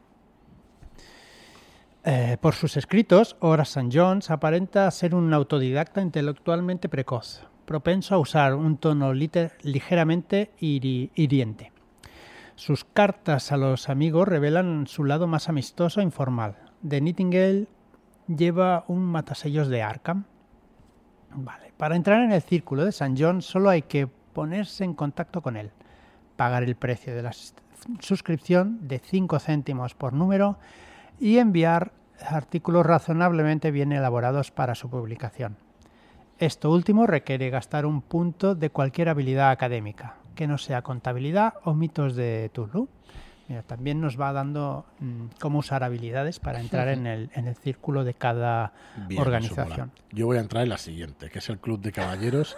Eh, 2.02 2.38
por 2.40 2.54
sus 2.54 2.78
escritos, 2.78 3.36
Horace 3.40 3.78
St. 3.78 3.90
Jones 3.92 4.30
aparenta 4.30 4.90
ser 4.90 5.14
un 5.14 5.34
autodidacta 5.34 6.00
intelectualmente 6.00 6.88
precoz, 6.88 7.46
propenso 7.66 8.14
a 8.14 8.18
usar 8.18 8.54
un 8.54 8.78
tono 8.78 9.12
ligeramente 9.12 10.52
hiriente. 10.60 11.73
Sus 12.56 12.84
cartas 12.84 13.50
a 13.50 13.56
los 13.56 13.88
amigos 13.88 14.28
revelan 14.28 14.86
su 14.86 15.04
lado 15.04 15.26
más 15.26 15.48
amistoso 15.48 16.00
e 16.00 16.04
informal. 16.04 16.56
De 16.82 17.00
Nightingale 17.00 17.66
lleva 18.28 18.84
un 18.86 19.02
matasellos 19.02 19.68
de 19.68 19.82
Arkham. 19.82 20.24
Vale. 21.34 21.72
Para 21.76 21.96
entrar 21.96 22.22
en 22.22 22.30
el 22.30 22.42
círculo 22.42 22.84
de 22.84 22.90
St. 22.90 23.14
John 23.18 23.42
solo 23.42 23.70
hay 23.70 23.82
que 23.82 24.06
ponerse 24.06 24.84
en 24.84 24.94
contacto 24.94 25.42
con 25.42 25.56
él, 25.56 25.72
pagar 26.36 26.62
el 26.62 26.76
precio 26.76 27.14
de 27.14 27.22
la 27.22 27.32
suscripción 27.98 28.86
de 28.86 29.00
5 29.00 29.40
céntimos 29.40 29.94
por 29.94 30.12
número 30.12 30.58
y 31.18 31.38
enviar 31.38 31.92
artículos 32.24 32.86
razonablemente 32.86 33.72
bien 33.72 33.92
elaborados 33.92 34.52
para 34.52 34.76
su 34.76 34.88
publicación. 34.88 35.56
Esto 36.38 36.70
último 36.70 37.06
requiere 37.06 37.50
gastar 37.50 37.84
un 37.84 38.00
punto 38.00 38.54
de 38.54 38.70
cualquier 38.70 39.08
habilidad 39.08 39.50
académica, 39.50 40.16
que 40.34 40.46
no 40.46 40.58
sea 40.58 40.82
contabilidad 40.82 41.54
o 41.64 41.74
mitos 41.74 42.14
de 42.14 42.50
Tulu. 42.52 42.88
también 43.66 44.00
nos 44.00 44.20
va 44.20 44.32
dando 44.32 44.84
mm, 45.00 45.26
cómo 45.40 45.58
usar 45.60 45.84
habilidades 45.84 46.40
para 46.40 46.60
entrar 46.60 46.88
en 46.88 47.06
el, 47.06 47.30
en 47.34 47.46
el 47.46 47.56
círculo 47.56 48.04
de 48.04 48.14
cada 48.14 48.72
organización. 49.16 49.92
Yo 50.12 50.26
voy 50.26 50.38
a 50.38 50.40
entrar 50.40 50.62
en 50.62 50.70
la 50.70 50.78
siguiente, 50.78 51.30
que 51.30 51.38
es 51.38 51.48
el 51.48 51.58
Club 51.58 51.80
de 51.80 51.92
Caballeros, 51.92 52.56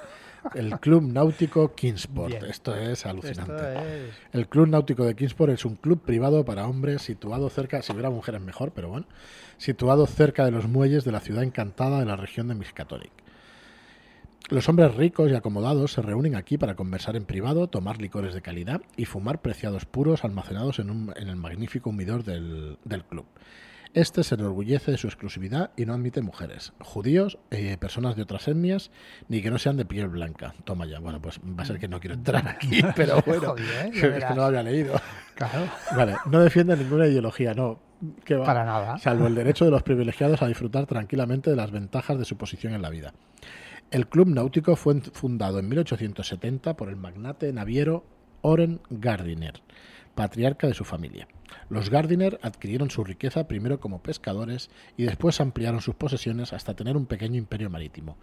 el 0.55 0.79
Club 0.79 1.03
Náutico 1.03 1.75
Kingsport. 1.75 2.43
Esto 2.45 2.77
es 2.77 3.07
alucinante. 3.07 4.11
El 4.33 4.49
Club 4.49 4.69
Náutico 4.69 5.05
de 5.05 5.15
Kingsport 5.15 5.53
es 5.53 5.65
un 5.65 5.77
club 5.77 6.01
privado 6.01 6.45
para 6.45 6.67
hombres 6.67 7.03
situado 7.03 7.49
cerca, 7.51 7.83
si 7.83 7.93
hubiera 7.93 8.11
mujeres 8.11 8.41
mejor, 8.41 8.73
pero 8.73 8.89
bueno, 8.89 9.07
situado 9.59 10.07
cerca 10.07 10.45
de 10.45 10.51
los 10.51 10.69
muelles 10.69 11.05
de 11.05 11.13
la 11.13 11.21
ciudad 11.21 11.43
encantada 11.43 12.01
de 12.01 12.07
la 12.07 12.17
región 12.17 12.49
de 12.49 12.55
Miskatonic. 12.55 13.26
Los 14.49 14.69
hombres 14.69 14.95
ricos 14.95 15.29
y 15.29 15.35
acomodados 15.35 15.93
se 15.93 16.03
reúnen 16.03 16.37
aquí 16.37 16.57
para 16.57 16.77
conversar 16.77 17.17
en 17.17 17.25
privado, 17.25 17.67
tomar 17.67 18.01
licores 18.01 18.33
de 18.33 18.43
calidad 18.43 18.81
y 18.97 19.05
fumar 19.05 19.43
preciados 19.43 19.87
puros 19.87 20.25
almacenados 20.25 20.79
en, 20.79 21.13
el 21.17 21.35
magnífico 21.35 21.91
humidor 21.91 22.23
del, 22.23 22.79
club. 23.09 23.27
Este 23.93 24.23
se 24.23 24.37
enorgullece 24.37 24.93
de 24.93 24.99
su 24.99 25.09
exclusividad 25.09 25.73
y 25.77 25.85
no 25.85 25.95
admite 25.95 26.23
mujeres, 26.23 26.75
judíos, 26.79 27.39
eh, 27.51 27.77
personas 27.77 28.15
de 28.15 28.23
otras 28.23 28.47
etnias, 28.47 28.93
ni 29.29 29.43
que 29.43 29.51
no 29.51 29.59
sean 29.59 29.77
de 29.77 29.85
piel 29.85 30.07
blanca. 30.07 30.55
Toma 30.63 30.87
ya, 30.87 31.01
bueno, 31.01 31.21
pues 31.21 31.41
va 31.41 31.65
a 31.65 31.67
ser 31.67 31.81
que 31.81 31.89
no 31.89 31.99
quiero 31.99 32.15
entrar 32.15 32.47
aquí, 32.47 32.83
pero 32.95 33.21
bueno, 33.27 33.57
¿eh? 33.59 33.91
es 33.93 34.01
que 34.01 34.29
no 34.29 34.37
lo 34.37 34.45
había 34.45 34.63
leído. 34.63 34.95
Claro. 35.35 35.67
Vale, 35.97 36.17
no 36.27 36.39
defiende 36.39 36.77
ninguna 36.77 37.09
ideología, 37.09 37.53
no. 37.53 37.81
Que 38.25 38.37
Para 38.37 38.65
nada. 38.65 38.99
Salvo 38.99 39.27
el 39.27 39.35
derecho 39.35 39.65
de 39.65 39.73
los 39.73 39.83
privilegiados 39.83 40.41
a 40.43 40.47
disfrutar 40.47 40.87
tranquilamente 40.87 41.51
de 41.51 41.57
las 41.57 41.73
ventajas 41.73 42.17
de 42.19 42.27
su 42.27 42.37
posición 42.37 42.75
en 42.75 42.83
la 42.83 42.91
vida. 42.91 43.13
El 43.93 44.09
club 44.09 44.27
náutico 44.27 44.75
fue 44.75 45.01
fundado 45.01 45.61
en 45.61 45.69
1870 45.69 46.77
por 46.77 46.89
el 46.89 46.97
magnate 46.97 47.53
naviero 47.53 48.05
Oren 48.43 48.81
Gardiner, 48.91 49.63
patriarca 50.17 50.67
de 50.67 50.75
su 50.75 50.85
familia. 50.85 51.29
Los 51.69 51.89
Gardiner 51.89 52.41
adquirieron 52.43 52.91
su 52.91 53.05
riqueza 53.05 53.47
primero 53.47 53.79
como 53.79 54.03
pescadores 54.03 54.71
y 54.97 55.05
después 55.05 55.41
ampliaron 55.41 55.81
sus 55.83 55.95
posesiones 55.95 56.53
hasta 56.53 56.75
tener 56.75 56.97
un 56.97 57.07
pequeño 57.07 57.37
imperio 57.37 57.71
marítimo. 57.71 58.17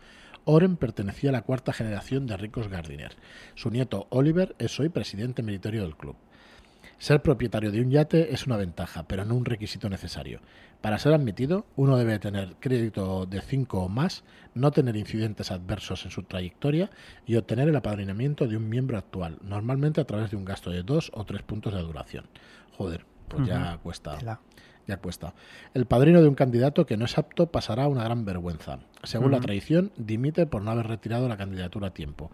Oren 0.43 0.76
pertenecía 0.76 1.30
a 1.30 1.34
la 1.34 1.43
cuarta 1.43 1.71
generación 1.71 2.28
de 2.28 2.36
ricos 2.36 2.67
Gardiner. 2.67 3.15
Su 3.56 3.69
nieto 3.69 4.08
Oliver 4.10 4.58
es 4.60 4.78
hoy 4.82 4.89
presidente 4.89 5.43
meritorio 5.43 5.84
del 5.84 5.95
club. 5.95 6.17
Ser 6.97 7.21
propietario 7.21 7.71
de 7.71 7.82
un 7.82 7.89
yate 7.89 8.34
es 8.34 8.47
una 8.47 8.58
ventaja, 8.58 9.04
pero 9.08 9.26
no 9.26 9.36
un 9.36 9.45
requisito 9.45 9.89
necesario. 9.89 10.41
Para 10.84 11.00
ser 11.00 11.13
admitido, 11.13 11.65
uno 11.78 11.96
debe 11.96 12.19
tener 12.19 12.58
crédito 12.60 13.26
de 13.26 13.39
5 13.39 13.84
o 13.84 13.88
más, 13.88 14.26
no 14.54 14.72
tener 14.72 14.98
incidentes 14.98 15.50
adversos 15.50 16.04
en 16.04 16.12
su 16.12 16.24
trayectoria 16.24 16.89
y 17.26 17.38
obtener 17.38 17.69
el 17.69 17.76
apadrinamiento 17.78 18.48
de 18.48 18.58
un 18.58 18.67
miembro 18.67 18.98
actual, 18.98 19.38
normalmente 19.41 20.02
a 20.02 20.04
través 20.04 20.32
de 20.32 20.36
un 20.36 20.43
gasto 20.43 20.72
de 20.72 20.84
2 20.84 21.12
o 21.13 21.24
3 21.24 21.41
puntos 21.43 21.74
de 21.74 21.80
duración. 21.80 22.26
Joder, 22.76 23.06
pues 23.30 23.48
ya 23.48 23.78
cuesta. 23.82 24.17
Ya 24.86 24.98
cuesta. 24.98 25.34
El 25.74 25.86
padrino 25.86 26.22
de 26.22 26.28
un 26.28 26.36
candidato 26.36 26.86
que 26.86 26.98
no 26.98 27.06
es 27.06 27.17
apto 27.17 27.50
pasará 27.50 27.88
una 27.88 28.04
gran 28.04 28.26
vergüenza. 28.26 28.80
Según 29.04 29.32
la 29.32 29.39
tradición, 29.39 29.93
dimite 29.96 30.48
por 30.48 30.63
no 30.63 30.72
haber 30.72 30.88
retirado 30.88 31.30
la 31.30 31.38
candidatura 31.38 31.88
a 31.88 31.93
tiempo 31.93 32.30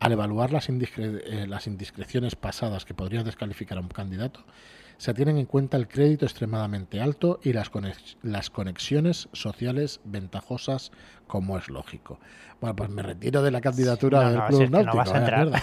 al 0.00 0.12
evaluar 0.12 0.52
las, 0.52 0.68
eh, 0.68 1.46
las 1.48 1.66
indiscreciones 1.66 2.36
pasadas 2.36 2.84
que 2.84 2.94
podrían 2.94 3.24
descalificar 3.24 3.78
a 3.78 3.80
un 3.80 3.88
candidato, 3.88 4.44
se 4.98 5.14
tienen 5.14 5.38
en 5.38 5.46
cuenta 5.46 5.76
el 5.76 5.88
crédito 5.88 6.24
extremadamente 6.24 7.00
alto 7.00 7.40
y 7.42 7.52
las, 7.52 7.70
las 8.22 8.50
conexiones 8.50 9.28
sociales 9.32 10.00
ventajosas, 10.04 10.92
como 11.26 11.58
es 11.58 11.68
lógico. 11.68 12.18
Bueno, 12.60 12.74
pues 12.76 12.88
me 12.88 13.02
retiro 13.02 13.42
de 13.42 13.50
la 13.50 13.60
candidatura 13.60 14.30
del 14.30 14.42
Club 14.44 14.70
Náutico. 14.70 14.92
No 14.92 14.96
vas 14.96 15.12
a 15.12 15.18
entrar. 15.18 15.62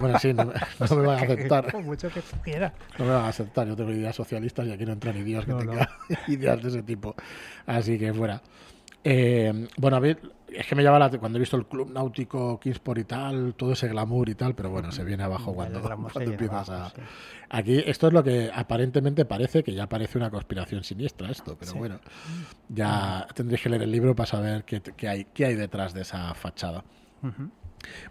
bueno, 0.00 0.18
sí, 0.18 0.34
no, 0.34 0.44
me 0.46 1.06
van 1.06 1.18
a 1.18 1.22
aceptar. 1.22 1.82
mucho 1.84 2.08
que 2.08 2.20
No 2.98 3.04
me 3.04 3.10
van 3.12 3.24
a 3.24 3.28
aceptar. 3.28 3.68
Yo 3.68 3.76
tengo 3.76 3.92
ideas 3.92 4.16
socialistas 4.16 4.66
y 4.66 4.72
aquí 4.72 4.84
no 4.84 4.92
entran 4.92 5.16
ideas 5.16 5.44
que 5.44 5.54
tengan 5.54 5.88
ideas 6.26 6.62
de 6.62 6.68
ese 6.68 6.82
tipo. 6.82 7.14
Así 7.64 7.98
que 7.98 8.12
fuera. 8.12 8.42
Eh, 9.08 9.68
bueno, 9.76 9.96
a 9.96 10.00
ver, 10.00 10.18
es 10.52 10.66
que 10.66 10.74
me 10.74 10.82
llama 10.82 10.98
la 10.98 11.08
cuando 11.10 11.38
he 11.38 11.40
visto 11.40 11.56
el 11.56 11.66
club 11.66 11.92
náutico 11.92 12.58
Kingsport 12.58 12.98
y 12.98 13.04
tal, 13.04 13.54
todo 13.54 13.72
ese 13.72 13.86
glamour 13.86 14.28
y 14.28 14.34
tal, 14.34 14.56
pero 14.56 14.68
bueno, 14.70 14.90
se 14.90 15.04
viene 15.04 15.22
abajo 15.22 15.54
cuando, 15.54 15.80
empiezas 16.16 16.68
a... 16.70 16.92
Aquí 17.48 17.80
esto 17.86 18.08
es 18.08 18.12
lo 18.12 18.24
que 18.24 18.50
aparentemente 18.52 19.24
parece, 19.24 19.62
que 19.62 19.72
ya 19.72 19.88
parece 19.88 20.18
una 20.18 20.28
conspiración 20.28 20.82
siniestra 20.82 21.30
esto, 21.30 21.56
pero 21.56 21.74
bueno, 21.74 22.00
ya 22.68 23.28
tendréis 23.32 23.62
que 23.62 23.68
leer 23.68 23.82
el 23.82 23.92
libro 23.92 24.16
para 24.16 24.26
saber 24.26 24.64
qué, 24.64 25.08
hay, 25.08 25.26
qué 25.32 25.46
hay 25.46 25.54
detrás 25.54 25.94
de 25.94 26.02
esa 26.02 26.34
fachada. 26.34 26.82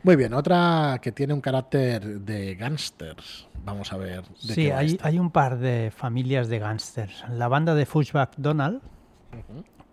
Muy 0.04 0.16
bien, 0.16 0.34
otra 0.34 1.00
que 1.02 1.12
tiene 1.12 1.34
un 1.34 1.42
carácter 1.42 2.22
de 2.22 2.56
gángsters. 2.56 3.50
Vamos 3.66 3.92
a 3.92 3.98
ver. 3.98 4.24
sí, 4.38 4.72
hay, 4.72 4.98
hay, 5.02 5.20
un 5.20 5.32
par 5.32 5.58
de 5.58 5.92
familias 5.92 6.48
de 6.48 6.60
gángsters. 6.60 7.26
La 7.30 7.50
banda 7.50 7.76
de 7.76 7.86
Fushback 7.86 8.36
Donald, 8.38 8.82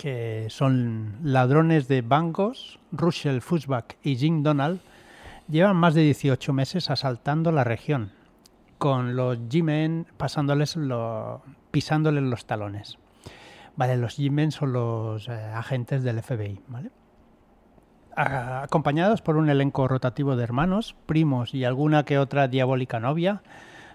que 0.03 0.49
son 0.51 1.15
ladrones 1.23 1.87
de 1.87 2.03
bancos, 2.03 2.81
Russell 2.91 3.39
Fussback 3.39 3.99
y 4.03 4.17
Jim 4.17 4.43
Donald, 4.43 4.81
llevan 5.49 5.77
más 5.77 5.95
de 5.95 6.03
18 6.03 6.53
meses 6.53 6.91
asaltando 6.91 7.53
la 7.53 7.63
región, 7.63 8.11
con 8.79 9.15
los 9.15 9.39
G-Men 9.39 10.09
pasándoles 10.17 10.77
pisándoles 11.71 12.25
los 12.25 12.47
talones. 12.47 12.99
Vale, 13.77 13.97
los 13.97 14.19
G-Men 14.19 14.51
son 14.51 14.73
los 14.73 15.29
eh, 15.29 15.35
agentes 15.55 16.03
del 16.03 16.21
FBI, 16.21 16.61
¿vale? 16.67 16.91
acompañados 18.17 19.23
por 19.23 19.37
un 19.37 19.51
elenco 19.51 19.87
rotativo 19.87 20.35
de 20.35 20.43
hermanos, 20.43 20.97
primos 21.07 21.55
y 21.55 21.65
alguna 21.65 22.05
que 22.05 22.19
otra 22.19 22.49
diabólica 22.49 22.99
novia, 22.99 23.45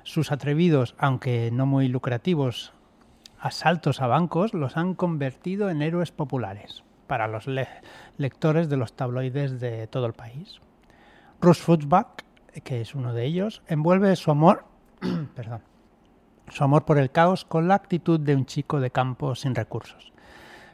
sus 0.03 0.31
atrevidos, 0.31 0.95
aunque 0.99 1.51
no 1.51 1.65
muy 1.65 1.89
lucrativos, 1.89 2.71
asaltos 3.39 4.01
a 4.01 4.07
bancos 4.07 4.53
los 4.53 4.77
han 4.77 4.93
convertido 4.93 5.69
en 5.69 5.81
héroes 5.81 6.11
populares 6.11 6.83
para 7.07 7.27
los 7.27 7.45
lectores 8.17 8.69
de 8.69 8.77
los 8.77 8.93
tabloides 8.93 9.59
de 9.59 9.87
todo 9.87 10.05
el 10.05 10.13
país. 10.13 10.59
Russ 11.39 11.59
Fuchsbach, 11.59 12.23
que 12.63 12.81
es 12.81 12.95
uno 12.95 13.13
de 13.13 13.25
ellos, 13.25 13.61
envuelve 13.67 14.15
su 14.15 14.31
amor, 14.31 14.65
perdón, 15.35 15.61
su 16.49 16.63
amor 16.63 16.85
por 16.85 16.97
el 16.97 17.11
caos 17.11 17.45
con 17.45 17.67
la 17.67 17.75
actitud 17.75 18.19
de 18.19 18.35
un 18.35 18.45
chico 18.45 18.79
de 18.79 18.91
campo 18.91 19.35
sin 19.35 19.55
recursos. 19.55 20.11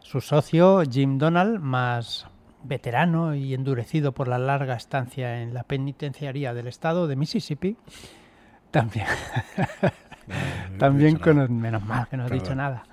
Su 0.01 0.21
socio, 0.21 0.83
Jim 0.89 1.17
Donald, 1.17 1.59
más 1.59 2.27
veterano 2.63 3.35
y 3.35 3.53
endurecido 3.53 4.13
por 4.13 4.27
la 4.27 4.37
larga 4.37 4.75
estancia 4.75 5.41
en 5.41 5.53
la 5.53 5.63
penitenciaría 5.63 6.53
del 6.53 6.67
estado 6.67 7.07
de 7.07 7.15
Mississippi, 7.15 7.77
también 8.71 9.05
También 10.77 11.19
menos 11.49 11.83
mal 11.83 12.07
que 12.07 12.17
no 12.17 12.27
he 12.27 12.29
dicho 12.29 12.55
nada. 12.55 12.83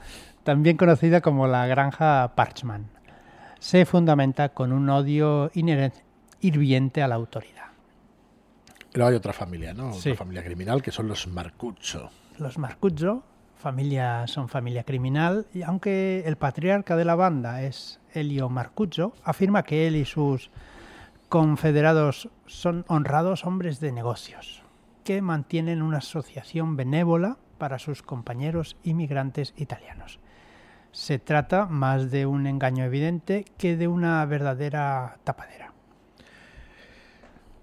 También 0.44 0.76
conocida 0.76 1.20
como 1.20 1.46
la 1.46 1.66
granja 1.66 2.32
Parchman. 2.34 2.88
Se 3.58 3.84
fundamenta 3.84 4.50
con 4.50 4.72
un 4.72 4.88
odio 4.88 5.50
hirviente 6.40 7.02
a 7.02 7.08
la 7.08 7.14
autoridad. 7.16 7.66
Luego 8.94 9.10
hay 9.10 9.16
otra 9.16 9.32
familia, 9.32 9.74
¿no? 9.74 9.90
Otra 9.90 10.14
familia 10.14 10.42
criminal 10.42 10.82
que 10.82 10.90
son 10.90 11.08
los 11.08 11.28
Marcuccio. 11.28 12.10
Los 12.38 12.58
Marcuccio, 12.58 13.22
familia, 13.56 14.26
son 14.26 14.48
familia 14.48 14.82
criminal, 14.84 15.46
y 15.52 15.62
aunque 15.62 16.24
el 16.26 16.36
patriarca 16.36 16.96
de 16.96 17.04
la 17.04 17.14
banda 17.14 17.62
es 17.62 18.00
Elio 18.12 18.48
Marcuccio, 18.48 19.12
afirma 19.22 19.62
que 19.62 19.86
él 19.86 19.94
y 19.94 20.06
sus 20.06 20.50
confederados 21.28 22.28
son 22.46 22.84
honrados 22.88 23.44
hombres 23.44 23.78
de 23.78 23.92
negocios 23.92 24.64
que 25.04 25.22
mantienen 25.22 25.82
una 25.82 25.98
asociación 25.98 26.76
benévola 26.76 27.38
para 27.58 27.78
sus 27.78 28.02
compañeros 28.02 28.76
inmigrantes 28.82 29.54
italianos. 29.56 30.18
Se 30.92 31.18
trata 31.18 31.66
más 31.66 32.10
de 32.10 32.26
un 32.26 32.46
engaño 32.46 32.84
evidente 32.84 33.44
que 33.58 33.76
de 33.76 33.86
una 33.86 34.24
verdadera 34.26 35.18
tapadera. 35.24 35.72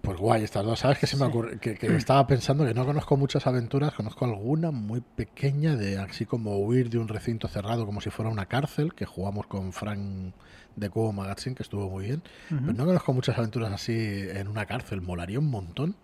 Pues 0.02 0.17
guay, 0.19 0.43
estas 0.43 0.63
dos. 0.63 0.80
¿Sabes 0.80 1.00
que 1.00 1.08
se 1.08 1.17
me 1.17 1.26
ocurre? 1.26 1.60
Que, 1.60 1.78
estaba 1.97 2.26
pensando 2.28 2.65
que 2.65 2.73
no 2.73 2.86
conozco 2.86 3.17
muchas 3.17 3.45
aventuras, 3.45 3.93
conozco 3.93 4.23
alguna 4.23 4.71
muy 4.71 5.02
pequeña 5.02 5.76
de 5.76 5.97
así 5.97 6.26
como 6.26 6.60
huir 6.60 6.89
de 6.89 6.97
un 6.97 7.10
recinto 7.10 7.50
cerrado 7.50 7.86
como 7.86 8.00
si 8.00 8.10
fuera 8.10 8.32
una 8.32 8.45
cárcel, 8.45 8.93
que 8.93 9.06
jugamos 9.06 9.47
con 9.47 9.73
Frank 9.73 10.34
de 10.78 10.89
Cubo 10.89 11.12
Magazine, 11.12 11.58
que 11.58 11.63
estuvo 11.63 11.89
muy 11.89 12.06
bien. 12.06 12.23
Pero 12.47 12.71
no 12.71 12.86
conozco 12.86 13.12
muchas 13.12 13.38
aventuras 13.38 13.73
así 13.73 13.97
en 14.34 14.47
una 14.47 14.65
cárcel. 14.65 15.02
Molaría 15.02 15.39
un 15.39 15.50
montón 15.50 15.97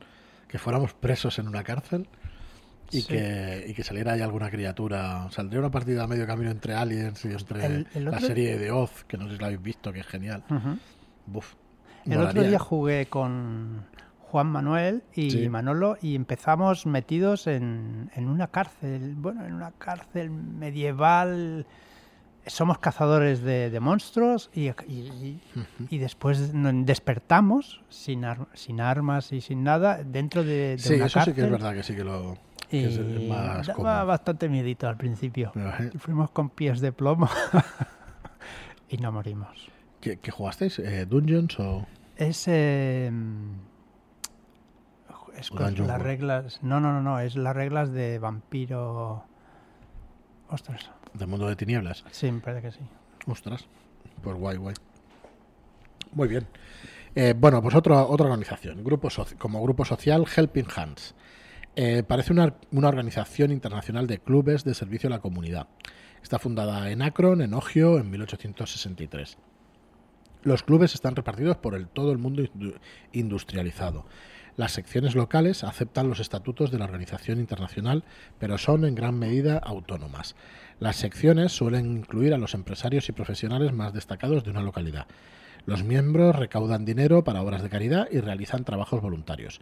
que 0.54 0.60
fuéramos 0.60 0.94
presos 0.94 1.40
en 1.40 1.48
una 1.48 1.64
cárcel 1.64 2.08
y, 2.92 3.02
que, 3.02 3.66
y 3.68 3.74
que 3.74 3.84
saliera 3.84 4.14
ahí 4.14 4.22
alguna 4.22 4.52
criatura. 4.52 5.28
Saldría 5.32 5.60
una 5.60 5.72
partida 5.72 6.04
a 6.04 6.08
medio 6.08 6.28
camino 6.28 6.52
entre 6.52 6.76
Aliens 6.76 7.26
y 7.26 7.30
entre 7.30 7.88
la 8.00 8.20
serie 8.20 8.60
de 8.60 8.70
Oz, 8.70 9.04
que 9.06 9.18
no 9.18 9.28
sé 9.28 9.34
si 9.34 9.40
la 9.40 9.48
habéis 9.48 9.64
visto, 9.64 9.92
que 9.92 10.02
es 10.02 10.06
genial. 10.06 10.44
el 12.06 12.20
otro 12.20 12.44
día 12.44 12.60
jugué 12.60 13.08
con 13.08 13.84
Juan 14.20 14.46
Manuel 14.46 15.02
y 15.16 15.50
Manolo 15.50 15.98
y 16.04 16.14
empezamos 16.14 16.86
metidos 16.86 17.48
en, 17.48 18.12
en 18.14 18.30
una 18.30 18.46
cárcel, 18.50 19.16
bueno, 19.16 19.48
en 19.48 19.56
una 19.56 19.72
cárcel 19.72 20.30
medieval 20.30 21.66
somos 22.46 22.78
cazadores 22.80 23.42
de, 23.42 23.78
monstruos 23.80 24.50
y, 24.54 24.70
y, 25.90 25.98
después 25.98 26.52
despertamos 26.54 27.82
sin, 27.90 28.26
sin 28.54 28.82
armas 28.82 29.32
y 29.32 29.42
sin 29.42 29.64
nada 29.64 30.04
dentro 30.04 30.44
de, 30.44 30.76
de 30.76 30.78
sí, 30.78 30.94
eso 30.96 31.22
sí 31.22 31.34
que 31.34 31.42
es 31.42 31.52
verdad 31.52 31.74
que 31.74 31.84
sí 31.84 31.96
que 31.96 32.04
lo 32.04 32.38
que 32.70 32.86
es 32.86 33.28
más 33.28 33.68
daba 33.68 34.04
bastante 34.04 34.50
miedito 34.50 34.88
al 34.88 34.98
principio. 34.98 35.52
Fuimos 35.98 36.32
con 36.32 36.50
pies 36.50 36.82
de 36.82 36.92
plomo 36.92 37.30
y 38.90 38.98
no 38.98 39.12
morimos. 39.12 39.70
¿Qué, 40.02 40.20
jugasteis? 40.32 40.80
¿Eh, 40.80 41.06
¿Dungeons 41.06 41.60
o...? 41.60 41.86
Es... 42.18 42.48
Eh, 42.48 43.10
es 45.38 45.50
con 45.50 45.88
las 45.88 46.02
reglas... 46.02 46.60
No, 46.62 46.80
no, 46.80 46.92
no, 46.92 47.02
no. 47.02 47.20
Es 47.20 47.36
las 47.36 47.56
reglas 47.56 47.92
de 47.92 48.20
vampiro... 48.20 49.24
Ostras. 50.54 50.92
¿Del 51.16 51.28
mundo 51.28 51.48
de 51.48 51.56
tinieblas? 51.56 52.06
Sí, 52.12 52.32
me 52.32 52.40
parece 52.40 52.68
que 52.68 52.72
sí. 52.74 52.80
Ostras, 53.26 53.66
pues 54.22 54.38
guay, 54.38 54.58
guay. 54.58 54.76
Muy 56.12 56.28
bien. 56.28 56.46
Eh, 57.16 57.34
bueno, 57.36 57.60
pues 57.60 57.74
otra 57.74 58.04
otra 58.04 58.28
organización, 58.28 58.84
grupo 58.84 59.10
como 59.40 59.64
grupo 59.64 59.84
social 59.84 60.26
Helping 60.28 60.68
Hands. 60.76 61.16
Eh, 61.76 62.04
parece 62.08 62.34
una, 62.34 62.54
una, 62.72 62.88
organización 62.88 63.52
internacional 63.52 64.06
de 64.06 64.20
clubes 64.20 64.64
de 64.64 64.76
servicio 64.76 65.08
a 65.08 65.10
la 65.10 65.22
comunidad. 65.22 65.70
Está 66.22 66.38
fundada 66.38 66.92
en 66.92 67.02
Akron, 67.02 67.42
en 67.42 67.56
Ogio, 67.56 67.98
en 67.98 68.12
1863. 68.12 69.40
Los 70.44 70.62
clubes 70.62 70.94
están 70.94 71.16
repartidos 71.16 71.58
por 71.58 71.74
el, 71.74 71.88
todo 71.88 72.12
el 72.12 72.20
mundo 72.20 72.44
industrializado. 73.12 74.06
Las 74.56 74.72
secciones 74.72 75.16
locales 75.16 75.64
aceptan 75.64 76.10
los 76.10 76.20
estatutos 76.20 76.70
de 76.70 76.78
la 76.78 76.86
organización 76.86 77.40
internacional, 77.40 78.04
pero 78.40 78.60
son 78.60 78.86
en 78.86 78.94
gran 78.94 79.18
medida 79.18 79.58
autónomas. 79.58 80.36
Las 80.80 80.98
secciones 80.98 81.52
suelen 81.52 81.98
incluir 81.98 82.34
a 82.34 82.38
los 82.38 82.54
empresarios 82.54 83.10
y 83.10 83.14
profesionales 83.14 83.74
más 83.74 83.94
destacados 83.94 84.44
de 84.44 84.52
una 84.52 84.62
localidad. 84.62 85.08
Los 85.66 85.84
miembros 85.84 86.36
recaudan 86.36 86.86
dinero 86.86 87.24
para 87.24 87.42
obras 87.42 87.64
de 87.64 87.70
caridad 87.70 88.08
y 88.12 88.20
realizan 88.20 88.64
trabajos 88.64 89.02
voluntarios. 89.02 89.60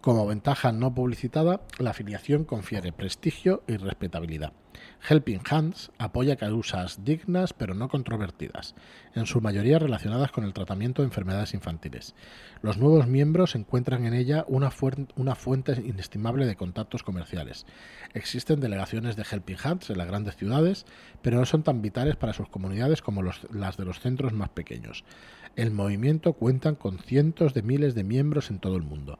Como 0.00 0.26
ventaja 0.26 0.72
no 0.72 0.94
publicitada, 0.94 1.60
la 1.78 1.90
afiliación 1.90 2.44
confiere 2.44 2.90
prestigio 2.90 3.62
y 3.66 3.76
respetabilidad. 3.76 4.54
Helping 5.06 5.42
Hands 5.50 5.90
apoya 5.98 6.36
causas 6.36 7.04
dignas 7.04 7.52
pero 7.52 7.74
no 7.74 7.90
controvertidas, 7.90 8.74
en 9.14 9.26
su 9.26 9.42
mayoría 9.42 9.78
relacionadas 9.78 10.32
con 10.32 10.44
el 10.44 10.54
tratamiento 10.54 11.02
de 11.02 11.08
enfermedades 11.08 11.52
infantiles. 11.52 12.14
Los 12.62 12.78
nuevos 12.78 13.08
miembros 13.08 13.54
encuentran 13.54 14.06
en 14.06 14.14
ella 14.14 14.46
una, 14.48 14.70
fuente 14.70 15.72
inestimable 15.84 16.46
de 16.46 16.56
contactos 16.56 17.02
comerciales. 17.02 17.66
Existen 18.14 18.60
delegaciones 18.60 19.16
de 19.16 19.26
Helping 19.30 19.58
Hands 19.62 19.90
en 19.90 19.98
las 19.98 20.06
grandes 20.06 20.34
ciudades, 20.36 20.86
pero 21.20 21.36
no 21.36 21.44
son 21.44 21.62
tan 21.62 21.82
vitales 21.82 22.16
para 22.16 22.32
sus 22.32 22.48
comunidades 22.48 23.02
como 23.02 23.22
las 23.22 23.76
de 23.76 23.84
los 23.84 24.00
centros 24.00 24.32
más 24.32 24.48
pequeños. 24.48 25.04
El 25.56 25.72
movimiento 25.72 26.32
cuenta 26.32 26.72
con 26.76 27.00
cientos 27.00 27.52
de 27.52 27.60
miles 27.60 27.94
de 27.94 28.04
miembros 28.04 28.50
en 28.50 28.60
todo 28.60 28.76
el 28.76 28.82
mundo. 28.82 29.18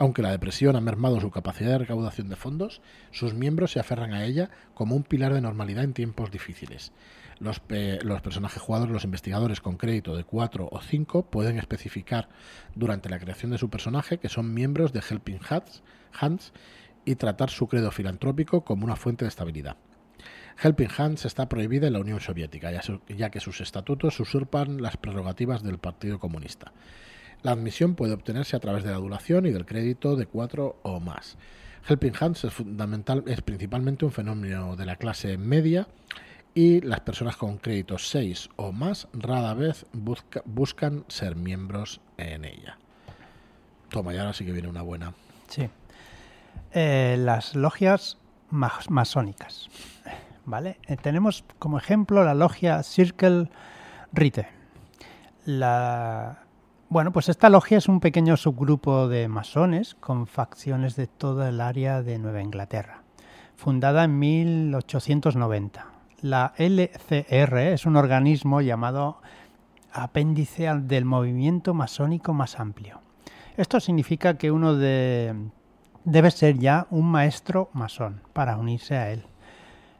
Aunque 0.00 0.22
la 0.22 0.30
depresión 0.30 0.76
ha 0.76 0.80
mermado 0.80 1.20
su 1.20 1.30
capacidad 1.30 1.72
de 1.72 1.78
recaudación 1.80 2.30
de 2.30 2.36
fondos, 2.36 2.80
sus 3.10 3.34
miembros 3.34 3.72
se 3.72 3.80
aferran 3.80 4.14
a 4.14 4.24
ella 4.24 4.48
como 4.72 4.96
un 4.96 5.02
pilar 5.02 5.34
de 5.34 5.42
normalidad 5.42 5.84
en 5.84 5.92
tiempos 5.92 6.30
difíciles. 6.30 6.92
Los, 7.38 7.60
personajes 7.60 8.62
jugadores, 8.62 8.94
los 8.94 9.04
investigadores 9.04 9.60
con 9.60 9.76
crédito 9.76 10.16
de 10.16 10.24
4 10.24 10.70
o 10.72 10.80
5, 10.80 11.26
pueden 11.26 11.58
especificar 11.58 12.30
durante 12.74 13.10
la 13.10 13.18
creación 13.18 13.50
de 13.50 13.58
su 13.58 13.68
personaje 13.68 14.16
que 14.16 14.30
son 14.30 14.54
miembros 14.54 14.94
de 14.94 15.02
Helping 15.06 15.40
Hands 16.18 16.52
y 17.04 17.16
tratar 17.16 17.50
su 17.50 17.68
credo 17.68 17.90
filantrópico 17.90 18.64
como 18.64 18.86
una 18.86 18.96
fuente 18.96 19.26
de 19.26 19.28
estabilidad. 19.28 19.76
Helping 20.62 20.88
Hands 20.96 21.26
está 21.26 21.46
prohibida 21.46 21.88
en 21.88 21.92
la 21.92 22.00
Unión 22.00 22.20
Soviética, 22.20 22.70
ya 23.06 23.30
que 23.30 23.40
sus 23.40 23.60
estatutos 23.60 24.18
usurpan 24.18 24.80
las 24.80 24.96
prerrogativas 24.96 25.62
del 25.62 25.76
Partido 25.76 26.18
Comunista. 26.18 26.72
La 27.42 27.52
admisión 27.52 27.94
puede 27.94 28.12
obtenerse 28.12 28.56
a 28.56 28.60
través 28.60 28.84
de 28.84 28.90
la 28.90 28.96
adulación 28.96 29.46
y 29.46 29.50
del 29.50 29.64
crédito 29.64 30.16
de 30.16 30.26
cuatro 30.26 30.76
o 30.82 31.00
más. 31.00 31.36
Helping 31.88 32.12
Hands 32.20 32.44
es, 32.44 32.52
fundamental, 32.52 33.24
es 33.26 33.40
principalmente 33.40 34.04
un 34.04 34.12
fenómeno 34.12 34.76
de 34.76 34.84
la 34.84 34.96
clase 34.96 35.38
media 35.38 35.88
y 36.54 36.80
las 36.80 37.00
personas 37.00 37.36
con 37.36 37.58
créditos 37.58 38.08
6 38.08 38.50
o 38.56 38.72
más 38.72 39.08
rara 39.12 39.54
vez 39.54 39.86
buscan 39.92 41.04
ser 41.08 41.36
miembros 41.36 42.00
en 42.18 42.44
ella. 42.44 42.76
Toma, 43.88 44.14
y 44.14 44.18
ahora 44.18 44.32
sí 44.32 44.44
que 44.44 44.52
viene 44.52 44.68
una 44.68 44.82
buena. 44.82 45.14
Sí. 45.48 45.68
Eh, 46.72 47.16
las 47.18 47.54
logias 47.54 48.18
masónicas. 48.50 49.68
¿Vale? 50.44 50.78
Eh, 50.86 50.96
tenemos 50.96 51.44
como 51.58 51.78
ejemplo 51.78 52.24
la 52.24 52.34
logia 52.34 52.82
Circle 52.82 53.48
Rite. 54.12 54.48
La 55.44 56.44
bueno, 56.90 57.12
pues 57.12 57.28
esta 57.28 57.48
logia 57.50 57.78
es 57.78 57.88
un 57.88 58.00
pequeño 58.00 58.36
subgrupo 58.36 59.06
de 59.06 59.28
masones 59.28 59.94
con 59.94 60.26
facciones 60.26 60.96
de 60.96 61.06
toda 61.06 61.48
el 61.48 61.60
área 61.60 62.02
de 62.02 62.18
Nueva 62.18 62.42
Inglaterra, 62.42 63.04
fundada 63.54 64.02
en 64.02 64.18
1890. 64.18 65.86
La 66.20 66.52
LCR 66.56 67.58
es 67.58 67.86
un 67.86 67.94
organismo 67.94 68.60
llamado 68.60 69.18
apéndice 69.92 70.68
del 70.82 71.04
movimiento 71.04 71.74
masónico 71.74 72.34
más 72.34 72.58
amplio. 72.58 73.00
Esto 73.56 73.78
significa 73.78 74.36
que 74.36 74.50
uno 74.50 74.74
debe 74.74 76.30
ser 76.32 76.58
ya 76.58 76.88
un 76.90 77.08
maestro 77.08 77.70
masón 77.72 78.20
para 78.32 78.56
unirse 78.56 78.96
a 78.96 79.12
él. 79.12 79.26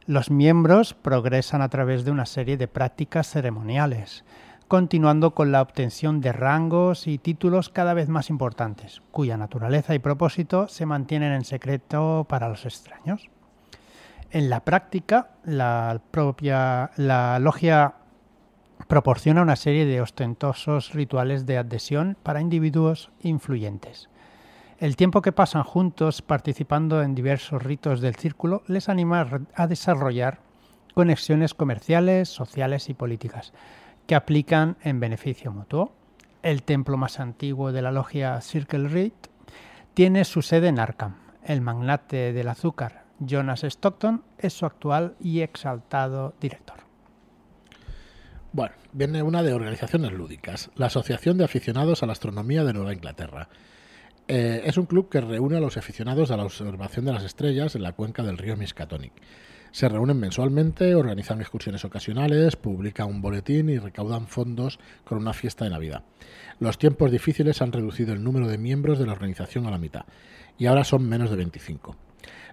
Los 0.07 0.29
miembros 0.33 0.94
progresan 0.94 1.62
a 1.62 1.68
través 1.68 2.05
de 2.05 2.11
una 2.11 2.26
serie 2.26 2.57
de 2.57 2.66
prácticas 2.66 3.29
ceremoniales, 3.29 4.24
continuando 4.70 5.35
con 5.35 5.50
la 5.50 5.62
obtención 5.62 6.20
de 6.20 6.30
rangos 6.30 7.09
y 7.09 7.18
títulos 7.18 7.70
cada 7.70 7.92
vez 7.92 8.09
más 8.09 8.30
importantes, 8.30 9.02
cuya 9.11 9.37
naturaleza 9.37 9.96
y 9.96 9.98
propósito 9.98 10.68
se 10.68 10.87
mantienen 10.87 11.33
en 11.33 11.44
secreto 11.44 12.24
para 12.28 12.48
los 12.48 12.64
extraños. 12.64 13.28
En 14.30 14.48
la 14.48 14.61
práctica, 14.61 15.30
la 15.42 16.00
propia 16.12 16.92
la 16.96 17.40
logia 17.40 17.94
proporciona 18.87 19.42
una 19.42 19.56
serie 19.56 19.87
de 19.87 20.00
ostentosos 20.00 20.94
rituales 20.94 21.46
de 21.46 21.59
adhesión 21.59 22.16
para 22.22 22.40
individuos 22.40 23.11
influyentes. 23.22 24.09
El 24.78 24.94
tiempo 24.94 25.20
que 25.20 25.33
pasan 25.33 25.64
juntos 25.64 26.22
participando 26.22 27.02
en 27.02 27.16
diversos 27.16 27.61
ritos 27.61 28.00
del 28.00 28.14
círculo 28.14 28.62
les 28.68 28.88
anima 28.88 29.26
a 29.56 29.66
desarrollar 29.66 30.38
conexiones 30.94 31.54
comerciales, 31.54 32.28
sociales 32.28 32.88
y 32.88 32.94
políticas, 32.94 33.52
que 34.10 34.16
aplican 34.16 34.76
en 34.82 34.98
beneficio 34.98 35.52
mutuo. 35.52 35.94
El 36.42 36.64
templo 36.64 36.96
más 36.96 37.20
antiguo 37.20 37.70
de 37.70 37.80
la 37.80 37.92
logia 37.92 38.40
Circle 38.40 38.88
Reed 38.88 39.12
tiene 39.94 40.24
su 40.24 40.42
sede 40.42 40.66
en 40.66 40.80
Arkham. 40.80 41.14
El 41.44 41.60
magnate 41.60 42.32
del 42.32 42.48
azúcar, 42.48 43.04
Jonas 43.20 43.62
Stockton, 43.62 44.24
es 44.36 44.52
su 44.52 44.66
actual 44.66 45.14
y 45.20 45.42
exaltado 45.42 46.34
director. 46.40 46.78
Bueno, 48.52 48.74
viene 48.92 49.22
una 49.22 49.44
de 49.44 49.52
organizaciones 49.52 50.10
lúdicas, 50.10 50.72
la 50.74 50.86
Asociación 50.86 51.38
de 51.38 51.44
Aficionados 51.44 52.02
a 52.02 52.06
la 52.06 52.12
Astronomía 52.12 52.64
de 52.64 52.72
Nueva 52.72 52.92
Inglaterra. 52.92 53.48
Eh, 54.26 54.62
es 54.64 54.76
un 54.76 54.86
club 54.86 55.08
que 55.08 55.20
reúne 55.20 55.58
a 55.58 55.60
los 55.60 55.76
aficionados 55.76 56.32
a 56.32 56.36
la 56.36 56.44
observación 56.46 57.04
de 57.04 57.12
las 57.12 57.22
estrellas 57.22 57.76
en 57.76 57.84
la 57.84 57.92
cuenca 57.92 58.24
del 58.24 58.38
río 58.38 58.56
Miskatonic. 58.56 59.12
Se 59.72 59.88
reúnen 59.88 60.18
mensualmente, 60.18 60.94
organizan 60.94 61.40
excursiones 61.40 61.85
ocasionales, 61.85 62.56
publican 62.56 63.09
un 63.09 63.22
boletín 63.22 63.68
y 63.68 63.78
recaudan 63.78 64.26
fondos 64.26 64.80
con 65.04 65.18
una 65.18 65.33
fiesta 65.33 65.64
de 65.64 65.70
Navidad. 65.70 66.02
Los 66.59 66.76
tiempos 66.76 67.12
difíciles 67.12 67.62
han 67.62 67.72
reducido 67.72 68.12
el 68.12 68.22
número 68.24 68.48
de 68.48 68.59
miembros 68.59 68.98
de 68.98 69.06
la 69.06 69.12
organización 69.12 69.66
a 69.66 69.70
la 69.70 69.78
mitad 69.78 70.04
y 70.59 70.66
ahora 70.66 70.85
son 70.85 71.09
menos 71.09 71.30
de 71.30 71.37
25. 71.37 71.96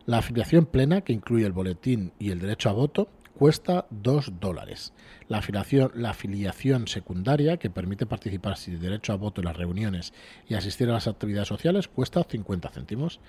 La 0.06 0.20
afiliación 0.20 0.66
plena, 0.66 1.02
que 1.02 1.12
incluye 1.12 1.46
el 1.46 1.52
boletín 1.52 2.14
y 2.20 2.30
el 2.30 2.40
derecho 2.40 2.70
a 2.70 2.74
voto, 2.74 3.10
cuesta 3.38 3.86
2 3.90 4.40
dólares. 4.40 4.94
La 5.28 5.40
afiliación, 5.40 5.92
la 5.96 6.12
afiliación 6.12 6.88
secundaria, 6.88 7.58
que 7.58 7.70
permite 7.70 8.06
participar 8.06 8.58
sin 8.58 8.80
derecho 8.80 9.12
a 9.12 9.18
voto 9.18 9.42
en 9.42 9.46
las 9.46 9.58
reuniones 9.58 10.14
y 10.48 10.54
asistir 10.54 10.90
a 10.90 10.94
las 10.94 11.08
actividades 11.08 11.48
sociales, 11.48 11.88
cuesta 11.88 12.24
50 12.24 12.70
céntimos. 12.70 13.20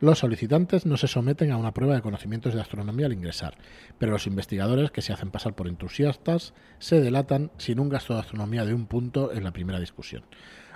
Los 0.00 0.20
solicitantes 0.20 0.86
no 0.86 0.96
se 0.96 1.08
someten 1.08 1.50
a 1.50 1.56
una 1.56 1.74
prueba 1.74 1.96
de 1.96 2.02
conocimientos 2.02 2.54
de 2.54 2.60
astronomía 2.60 3.06
al 3.06 3.12
ingresar, 3.12 3.58
pero 3.98 4.12
los 4.12 4.28
investigadores, 4.28 4.92
que 4.92 5.02
se 5.02 5.12
hacen 5.12 5.32
pasar 5.32 5.54
por 5.54 5.66
entusiastas, 5.66 6.54
se 6.78 7.00
delatan 7.00 7.50
sin 7.58 7.80
un 7.80 7.88
gasto 7.88 8.14
de 8.14 8.20
astronomía 8.20 8.64
de 8.64 8.74
un 8.74 8.86
punto 8.86 9.32
en 9.32 9.42
la 9.42 9.50
primera 9.50 9.80
discusión. 9.80 10.22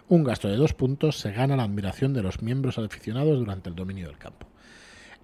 Un 0.08 0.24
gasto 0.24 0.48
de 0.48 0.56
dos 0.56 0.74
puntos 0.74 1.20
se 1.20 1.30
gana 1.30 1.56
la 1.56 1.62
admiración 1.62 2.14
de 2.14 2.22
los 2.22 2.42
miembros 2.42 2.78
aficionados 2.78 3.38
durante 3.38 3.68
el 3.68 3.76
dominio 3.76 4.08
del 4.08 4.18
campo. 4.18 4.48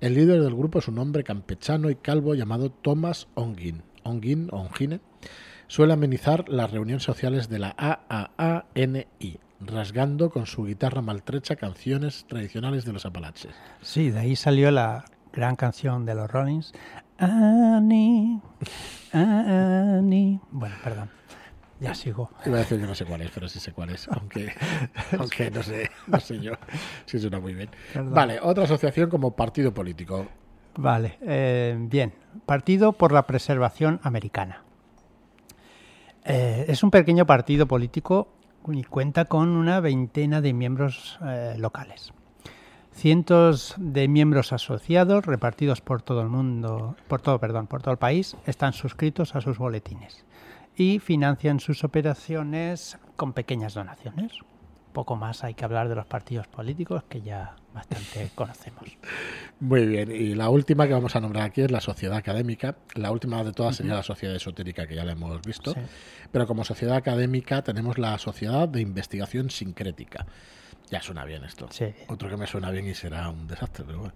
El 0.01 0.15
líder 0.15 0.43
del 0.43 0.55
grupo 0.55 0.79
es 0.79 0.87
un 0.87 0.99
hombre 0.99 1.25
campechano 1.25 1.91
y 1.91 1.97
calvo 1.97 2.37
llamado 2.37 2.71
Thomas 2.71 3.27
Ongin. 3.35 3.83
Ongin 4.05 4.49
Ongine 4.53 5.01
suele 5.67 5.95
amenizar 5.95 6.49
las 6.49 6.71
reuniones 6.71 7.03
sociales 7.03 7.49
de 7.49 7.59
la 7.59 7.75
AAANI, 7.77 9.41
rasgando 9.61 10.31
con 10.31 10.47
su 10.47 10.65
guitarra 10.65 11.03
maltrecha 11.03 11.57
canciones 11.57 12.25
tradicionales 12.29 12.85
de 12.85 12.93
los 12.93 13.07
Apalaches. 13.07 13.55
Sí, 13.83 14.11
de 14.11 14.21
ahí 14.21 14.37
salió 14.37 14.71
la 14.71 15.05
gran 15.33 15.57
canción 15.57 16.05
de 16.05 16.15
los 16.15 16.31
Rollins. 16.31 16.73
Annie, 17.19 18.41
Annie. 19.13 20.41
Bueno, 20.51 20.77
perdón. 20.83 21.11
Ya 21.81 21.95
sigo. 21.95 22.31
Iba 22.45 22.57
a 22.57 22.59
decir 22.61 22.81
que 22.81 22.87
no 22.87 22.95
sé 22.95 23.05
cuál 23.05 23.23
es, 23.23 23.31
pero 23.31 23.49
sí 23.49 23.61
sé 23.61 23.73
cuál 23.73 23.91
es, 23.91 24.09
aunque, 24.09 24.53
aunque 25.19 25.51
no, 25.51 25.63
sé, 25.63 25.91
no 26.09 26.19
sé 26.19 26.41
yo 26.41 26.53
si 27.07 27.21
suena 27.21 27.39
muy 27.39 27.55
bien. 27.55 27.71
Vale, 27.95 28.41
otra 28.41 28.65
asociación 28.65 29.09
como 29.09 29.37
partido 29.37 29.73
político. 29.73 30.27
Vale, 30.77 31.19
eh, 31.23 31.77
bien. 31.79 32.15
Partido 32.47 32.93
por 32.93 33.13
la 33.13 33.27
Preservación 33.27 34.01
Americana. 34.03 34.63
Eh, 36.25 36.67
es 36.69 36.83
un 36.83 36.91
pequeño 36.91 37.27
partido 37.27 37.67
político 37.67 38.29
y 38.67 38.85
cuenta 38.85 39.25
con 39.25 39.49
una 39.49 39.81
veintena 39.81 40.41
de 40.41 40.53
miembros 40.53 41.19
eh, 41.25 41.55
locales. 41.59 42.13
Cientos 42.93 43.75
de 43.79 44.09
miembros 44.09 44.53
asociados 44.53 45.25
repartidos 45.25 45.81
por 45.81 46.03
todo 46.03 46.21
el 46.21 46.29
mundo, 46.29 46.97
por 47.07 47.21
todo, 47.21 47.39
perdón, 47.39 47.67
por 47.67 47.81
todo 47.81 47.93
el 47.93 47.99
país, 47.99 48.37
están 48.47 48.73
suscritos 48.73 49.37
a 49.37 49.41
sus 49.41 49.59
boletines 49.59 50.25
y 50.77 50.99
financian 50.99 51.61
sus 51.61 51.85
operaciones 51.85 52.99
con 53.17 53.33
pequeñas 53.33 53.75
donaciones. 53.75 54.41
Poco 54.99 55.15
más 55.15 55.45
hay 55.45 55.55
que 55.55 55.65
hablar 55.65 55.89
de 55.89 55.95
los 55.95 56.07
partidos 56.07 56.49
políticos 56.49 57.05
que 57.09 57.23
ya 57.23 57.55
bastante 57.73 58.31
conocemos. 58.35 58.83
Muy 59.61 59.87
bien, 59.87 60.11
y 60.11 60.35
la 60.35 60.51
última 60.51 60.89
que 60.89 60.93
vamos 60.93 61.15
a 61.15 61.21
nombrar 61.21 61.45
aquí 61.45 61.61
es 61.61 61.71
la 61.71 61.81
sociedad 61.81 62.17
académica. 62.17 62.79
La 62.97 63.13
última 63.13 63.45
de 63.45 63.53
todas 63.53 63.77
sería 63.77 63.95
la 63.95 64.03
sociedad 64.03 64.35
esotérica, 64.35 64.89
que 64.89 64.97
ya 64.97 65.05
la 65.05 65.13
hemos 65.13 65.41
visto. 65.43 65.73
Pero 66.33 66.49
como 66.49 66.65
sociedad 66.65 66.97
académica 66.97 67.63
tenemos 67.63 67.97
la 67.97 68.19
sociedad 68.19 68.69
de 68.69 68.81
investigación 68.81 69.51
sincrética. 69.51 70.27
Ya 70.91 71.01
suena 71.01 71.25
bien 71.25 71.45
esto. 71.45 71.69
Otro 72.09 72.29
que 72.29 72.37
me 72.37 72.49
suena 72.49 72.73
bien 72.73 72.89
y 72.89 72.95
será 72.95 73.31
un 73.31 73.47
desastre, 73.47 73.85
pero 73.87 74.01
bueno. 74.01 74.15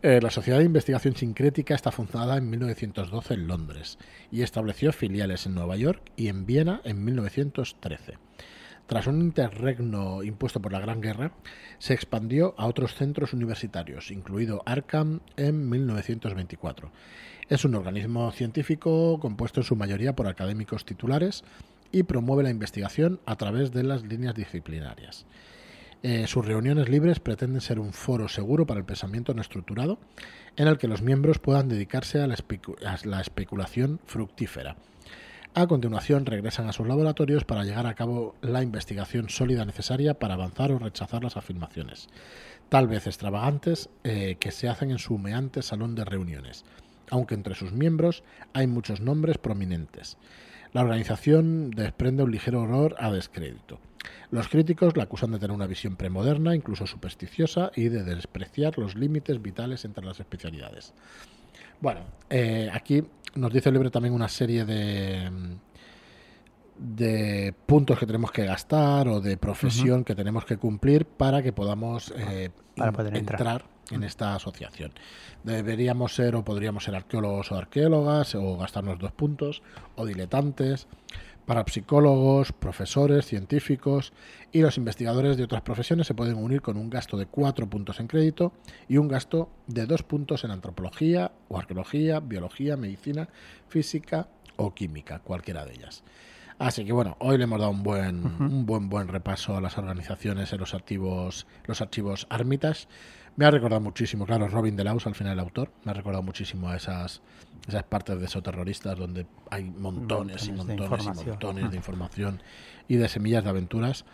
Eh, 0.00 0.20
la 0.22 0.30
Sociedad 0.30 0.58
de 0.58 0.64
Investigación 0.64 1.16
Sincrética 1.16 1.74
está 1.74 1.90
fundada 1.90 2.36
en 2.36 2.48
1912 2.50 3.34
en 3.34 3.48
Londres 3.48 3.98
y 4.30 4.42
estableció 4.42 4.92
filiales 4.92 5.46
en 5.46 5.54
Nueva 5.56 5.76
York 5.76 6.12
y 6.14 6.28
en 6.28 6.46
Viena 6.46 6.82
en 6.84 7.04
1913. 7.04 8.18
Tras 8.86 9.06
un 9.06 9.20
interregno 9.22 10.22
impuesto 10.22 10.60
por 10.60 10.72
la 10.72 10.80
Gran 10.80 11.00
Guerra, 11.00 11.32
se 11.78 11.94
expandió 11.94 12.54
a 12.58 12.66
otros 12.66 12.94
centros 12.94 13.32
universitarios, 13.32 14.10
incluido 14.10 14.62
Arkham 14.66 15.20
en 15.36 15.68
1924. 15.70 16.90
Es 17.48 17.64
un 17.64 17.74
organismo 17.74 18.30
científico 18.32 19.18
compuesto 19.20 19.60
en 19.60 19.64
su 19.64 19.76
mayoría 19.76 20.14
por 20.14 20.26
académicos 20.26 20.84
titulares 20.84 21.44
y 21.92 22.02
promueve 22.02 22.42
la 22.42 22.50
investigación 22.50 23.20
a 23.24 23.36
través 23.36 23.72
de 23.72 23.84
las 23.84 24.02
líneas 24.02 24.34
disciplinarias. 24.34 25.26
Eh, 26.02 26.26
sus 26.26 26.44
reuniones 26.44 26.90
libres 26.90 27.18
pretenden 27.18 27.62
ser 27.62 27.78
un 27.78 27.94
foro 27.94 28.28
seguro 28.28 28.66
para 28.66 28.78
el 28.78 28.84
pensamiento 28.84 29.32
no 29.32 29.40
estructurado, 29.40 29.98
en 30.56 30.68
el 30.68 30.76
que 30.76 30.88
los 30.88 31.00
miembros 31.00 31.38
puedan 31.38 31.68
dedicarse 31.68 32.20
a 32.20 32.26
la, 32.26 32.34
especulación 33.20 34.00
fructífera. 34.04 34.76
A 35.56 35.68
continuación 35.68 36.26
regresan 36.26 36.68
a 36.68 36.72
sus 36.72 36.88
laboratorios 36.88 37.44
para 37.44 37.62
llegar 37.62 37.86
a 37.86 37.94
cabo 37.94 38.34
la 38.42 38.60
investigación 38.60 39.28
sólida 39.28 39.64
necesaria 39.64 40.18
para 40.18 40.34
avanzar 40.34 40.72
o 40.72 40.80
rechazar 40.80 41.22
las 41.22 41.36
afirmaciones, 41.36 42.08
tal 42.68 42.88
vez 42.88 43.06
extravagantes, 43.06 43.88
eh, 44.02 44.36
que 44.40 44.50
se 44.50 44.68
hacen 44.68 44.90
en 44.90 44.98
su 44.98 45.14
humeante 45.14 45.62
salón 45.62 45.94
de 45.94 46.04
reuniones, 46.04 46.64
aunque 47.08 47.36
entre 47.36 47.54
sus 47.54 47.70
miembros 47.70 48.24
hay 48.52 48.66
muchos 48.66 49.00
nombres 49.00 49.38
prominentes. 49.38 50.18
La 50.72 50.80
organización 50.80 51.70
desprende 51.70 52.24
un 52.24 52.32
ligero 52.32 52.62
horror 52.62 52.96
a 52.98 53.12
descrédito. 53.12 53.78
Los 54.32 54.48
críticos 54.48 54.96
la 54.96 55.04
acusan 55.04 55.30
de 55.30 55.38
tener 55.38 55.54
una 55.54 55.68
visión 55.68 55.94
premoderna, 55.94 56.56
incluso 56.56 56.88
supersticiosa, 56.88 57.70
y 57.76 57.90
de 57.90 58.02
despreciar 58.02 58.76
los 58.76 58.96
límites 58.96 59.40
vitales 59.40 59.84
entre 59.84 60.04
las 60.04 60.18
especialidades. 60.18 60.94
Bueno, 61.80 62.00
eh, 62.28 62.68
aquí 62.72 63.04
nos 63.34 63.52
dice 63.52 63.68
el 63.68 63.74
libro 63.74 63.90
también 63.90 64.14
una 64.14 64.28
serie 64.28 64.64
de, 64.64 65.30
de 66.78 67.54
puntos 67.66 67.98
que 67.98 68.06
tenemos 68.06 68.32
que 68.32 68.44
gastar 68.44 69.08
o 69.08 69.20
de 69.20 69.36
profesión 69.36 70.04
que 70.04 70.14
tenemos 70.14 70.44
que 70.44 70.56
cumplir 70.56 71.06
para 71.06 71.42
que 71.42 71.52
podamos 71.52 72.12
eh, 72.16 72.50
poder 72.76 73.16
entrar. 73.16 73.64
en 73.90 74.02
esta 74.02 74.34
asociación. 74.34 74.92
Deberíamos 75.42 76.14
ser 76.14 76.36
o 76.36 76.44
podríamos 76.44 76.84
ser 76.84 76.94
arqueólogos 76.94 77.52
o 77.52 77.56
arqueólogas 77.56 78.34
o 78.34 78.56
gastarnos 78.56 78.98
dos 78.98 79.12
puntos 79.12 79.62
o 79.96 80.06
diletantes 80.06 80.86
para 81.46 81.64
psicólogos, 81.66 82.52
profesores, 82.52 83.26
científicos 83.26 84.12
y 84.52 84.60
los 84.60 84.76
investigadores 84.78 85.36
de 85.36 85.44
otras 85.44 85.62
profesiones 85.62 86.06
se 86.06 86.14
pueden 86.14 86.36
unir 86.36 86.62
con 86.62 86.76
un 86.76 86.90
gasto 86.90 87.16
de 87.16 87.26
cuatro 87.26 87.68
puntos 87.68 88.00
en 88.00 88.06
crédito 88.06 88.52
y 88.88 88.96
un 88.96 89.08
gasto 89.08 89.50
de 89.66 89.86
dos 89.86 90.02
puntos 90.02 90.44
en 90.44 90.50
antropología 90.50 91.32
o 91.48 91.58
arqueología, 91.58 92.20
biología, 92.20 92.76
medicina, 92.76 93.28
física 93.68 94.28
o 94.56 94.74
química, 94.74 95.18
cualquiera 95.18 95.64
de 95.64 95.74
ellas. 95.74 96.02
Así 96.58 96.84
que 96.84 96.92
bueno, 96.92 97.16
hoy 97.18 97.36
le 97.36 97.44
hemos 97.44 97.58
dado 97.58 97.72
un 97.72 97.82
buen, 97.82 98.24
un 98.24 98.64
buen, 98.64 98.88
buen 98.88 99.08
repaso 99.08 99.56
a 99.56 99.60
las 99.60 99.76
organizaciones 99.76 100.52
en 100.52 100.60
los 100.60 100.72
archivos, 100.72 101.46
los 101.64 101.80
archivos 101.80 102.26
Armitage. 102.30 102.86
Me 103.36 103.44
ha 103.44 103.50
recordado 103.50 103.80
muchísimo, 103.80 104.24
claro, 104.24 104.46
Robin 104.46 104.76
Delaus, 104.76 105.08
al 105.08 105.16
final 105.16 105.32
el 105.32 105.40
autor, 105.40 105.72
me 105.84 105.90
ha 105.90 105.94
recordado 105.94 106.22
muchísimo 106.22 106.68
a 106.68 106.76
esas, 106.76 107.20
esas 107.66 107.84
partes 107.84 108.20
de 108.20 108.40
terroristas 108.42 108.98
donde 108.98 109.26
hay 109.50 109.64
montones, 109.64 110.46
y 110.48 110.52
montones 110.52 111.06
y 111.06 111.26
montones 111.26 111.70
de 111.70 111.76
información 111.76 112.42
y 112.88 112.96
de 112.96 113.08
semillas 113.08 113.44
de 113.44 113.50
aventuras. 113.50 114.04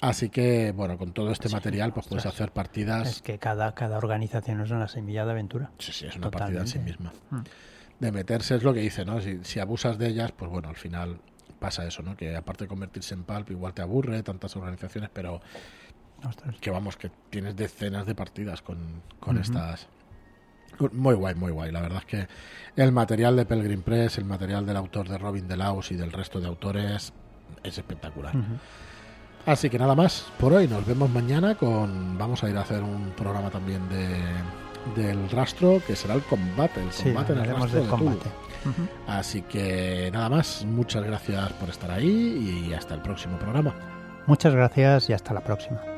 Así 0.00 0.28
que, 0.28 0.72
bueno, 0.72 0.96
con 0.96 1.12
todo 1.12 1.32
este 1.32 1.48
material, 1.48 1.92
pues 1.92 2.06
puedes 2.06 2.24
hacer 2.24 2.52
partidas. 2.52 3.08
Es 3.08 3.22
que 3.22 3.38
cada, 3.38 3.74
cada 3.74 3.98
organización 3.98 4.60
es 4.60 4.70
una 4.70 4.86
semilla 4.86 5.24
de 5.24 5.32
aventura. 5.32 5.72
Sí, 5.78 5.92
sí, 5.92 6.06
es 6.06 6.16
una 6.16 6.30
partida 6.30 6.60
en 6.60 6.68
sí 6.68 6.78
misma. 6.78 7.12
Mm. 7.30 7.40
De 7.98 8.12
meterse 8.12 8.54
es 8.54 8.62
lo 8.62 8.72
que 8.72 8.80
dice, 8.80 9.04
¿no? 9.04 9.20
Si, 9.20 9.40
si 9.42 9.58
abusas 9.58 9.98
de 9.98 10.06
ellas, 10.06 10.30
pues 10.30 10.50
bueno, 10.50 10.68
al 10.68 10.76
final 10.76 11.18
pasa 11.58 11.84
eso, 11.84 12.02
¿no? 12.02 12.16
Que 12.16 12.36
aparte 12.36 12.64
de 12.64 12.68
convertirse 12.68 13.14
en 13.14 13.24
pulp, 13.24 13.50
igual 13.50 13.74
te 13.74 13.82
aburre 13.82 14.22
tantas 14.22 14.54
organizaciones, 14.56 15.10
pero 15.12 15.40
que 16.60 16.70
vamos, 16.70 16.96
que 16.96 17.10
tienes 17.30 17.56
decenas 17.56 18.06
de 18.06 18.14
partidas 18.14 18.62
con, 18.62 19.02
con 19.20 19.38
estas. 19.38 19.88
Muy 20.92 21.14
guay, 21.14 21.34
muy 21.34 21.50
guay. 21.50 21.72
La 21.72 21.80
verdad 21.80 21.98
es 21.98 22.04
que 22.04 22.28
el 22.76 22.92
material 22.92 23.36
de 23.36 23.44
Pelgrim 23.44 23.82
Press, 23.82 24.18
el 24.18 24.24
material 24.24 24.64
del 24.64 24.76
autor 24.76 25.08
de 25.08 25.18
Robin 25.18 25.48
Delaus 25.48 25.90
y 25.90 25.96
del 25.96 26.12
resto 26.12 26.40
de 26.40 26.46
autores 26.46 27.12
es 27.62 27.78
espectacular. 27.78 28.34
Así 29.46 29.70
que 29.70 29.78
nada 29.78 29.94
más 29.94 30.26
por 30.38 30.52
hoy. 30.52 30.68
Nos 30.68 30.86
vemos 30.86 31.10
mañana 31.10 31.54
con. 31.54 32.18
Vamos 32.18 32.44
a 32.44 32.50
ir 32.50 32.56
a 32.56 32.60
hacer 32.60 32.82
un 32.82 33.12
programa 33.16 33.50
también 33.50 33.88
de 33.88 34.18
del 34.94 35.28
rastro 35.30 35.82
que 35.86 35.96
será 35.96 36.14
el 36.14 36.22
combate, 36.22 36.80
el 36.80 36.90
combate 36.90 37.32
en 37.32 37.38
el 37.38 37.46
rastro 37.46 37.82
de 37.82 37.88
combate. 37.88 38.30
Así 39.06 39.42
que 39.42 40.10
nada 40.12 40.28
más, 40.28 40.64
muchas 40.64 41.04
gracias 41.04 41.52
por 41.54 41.68
estar 41.68 41.90
ahí 41.90 42.66
y 42.68 42.72
hasta 42.72 42.94
el 42.94 43.00
próximo 43.00 43.38
programa. 43.38 43.74
Muchas 44.26 44.54
gracias 44.54 45.08
y 45.08 45.12
hasta 45.12 45.32
la 45.32 45.40
próxima. 45.40 45.97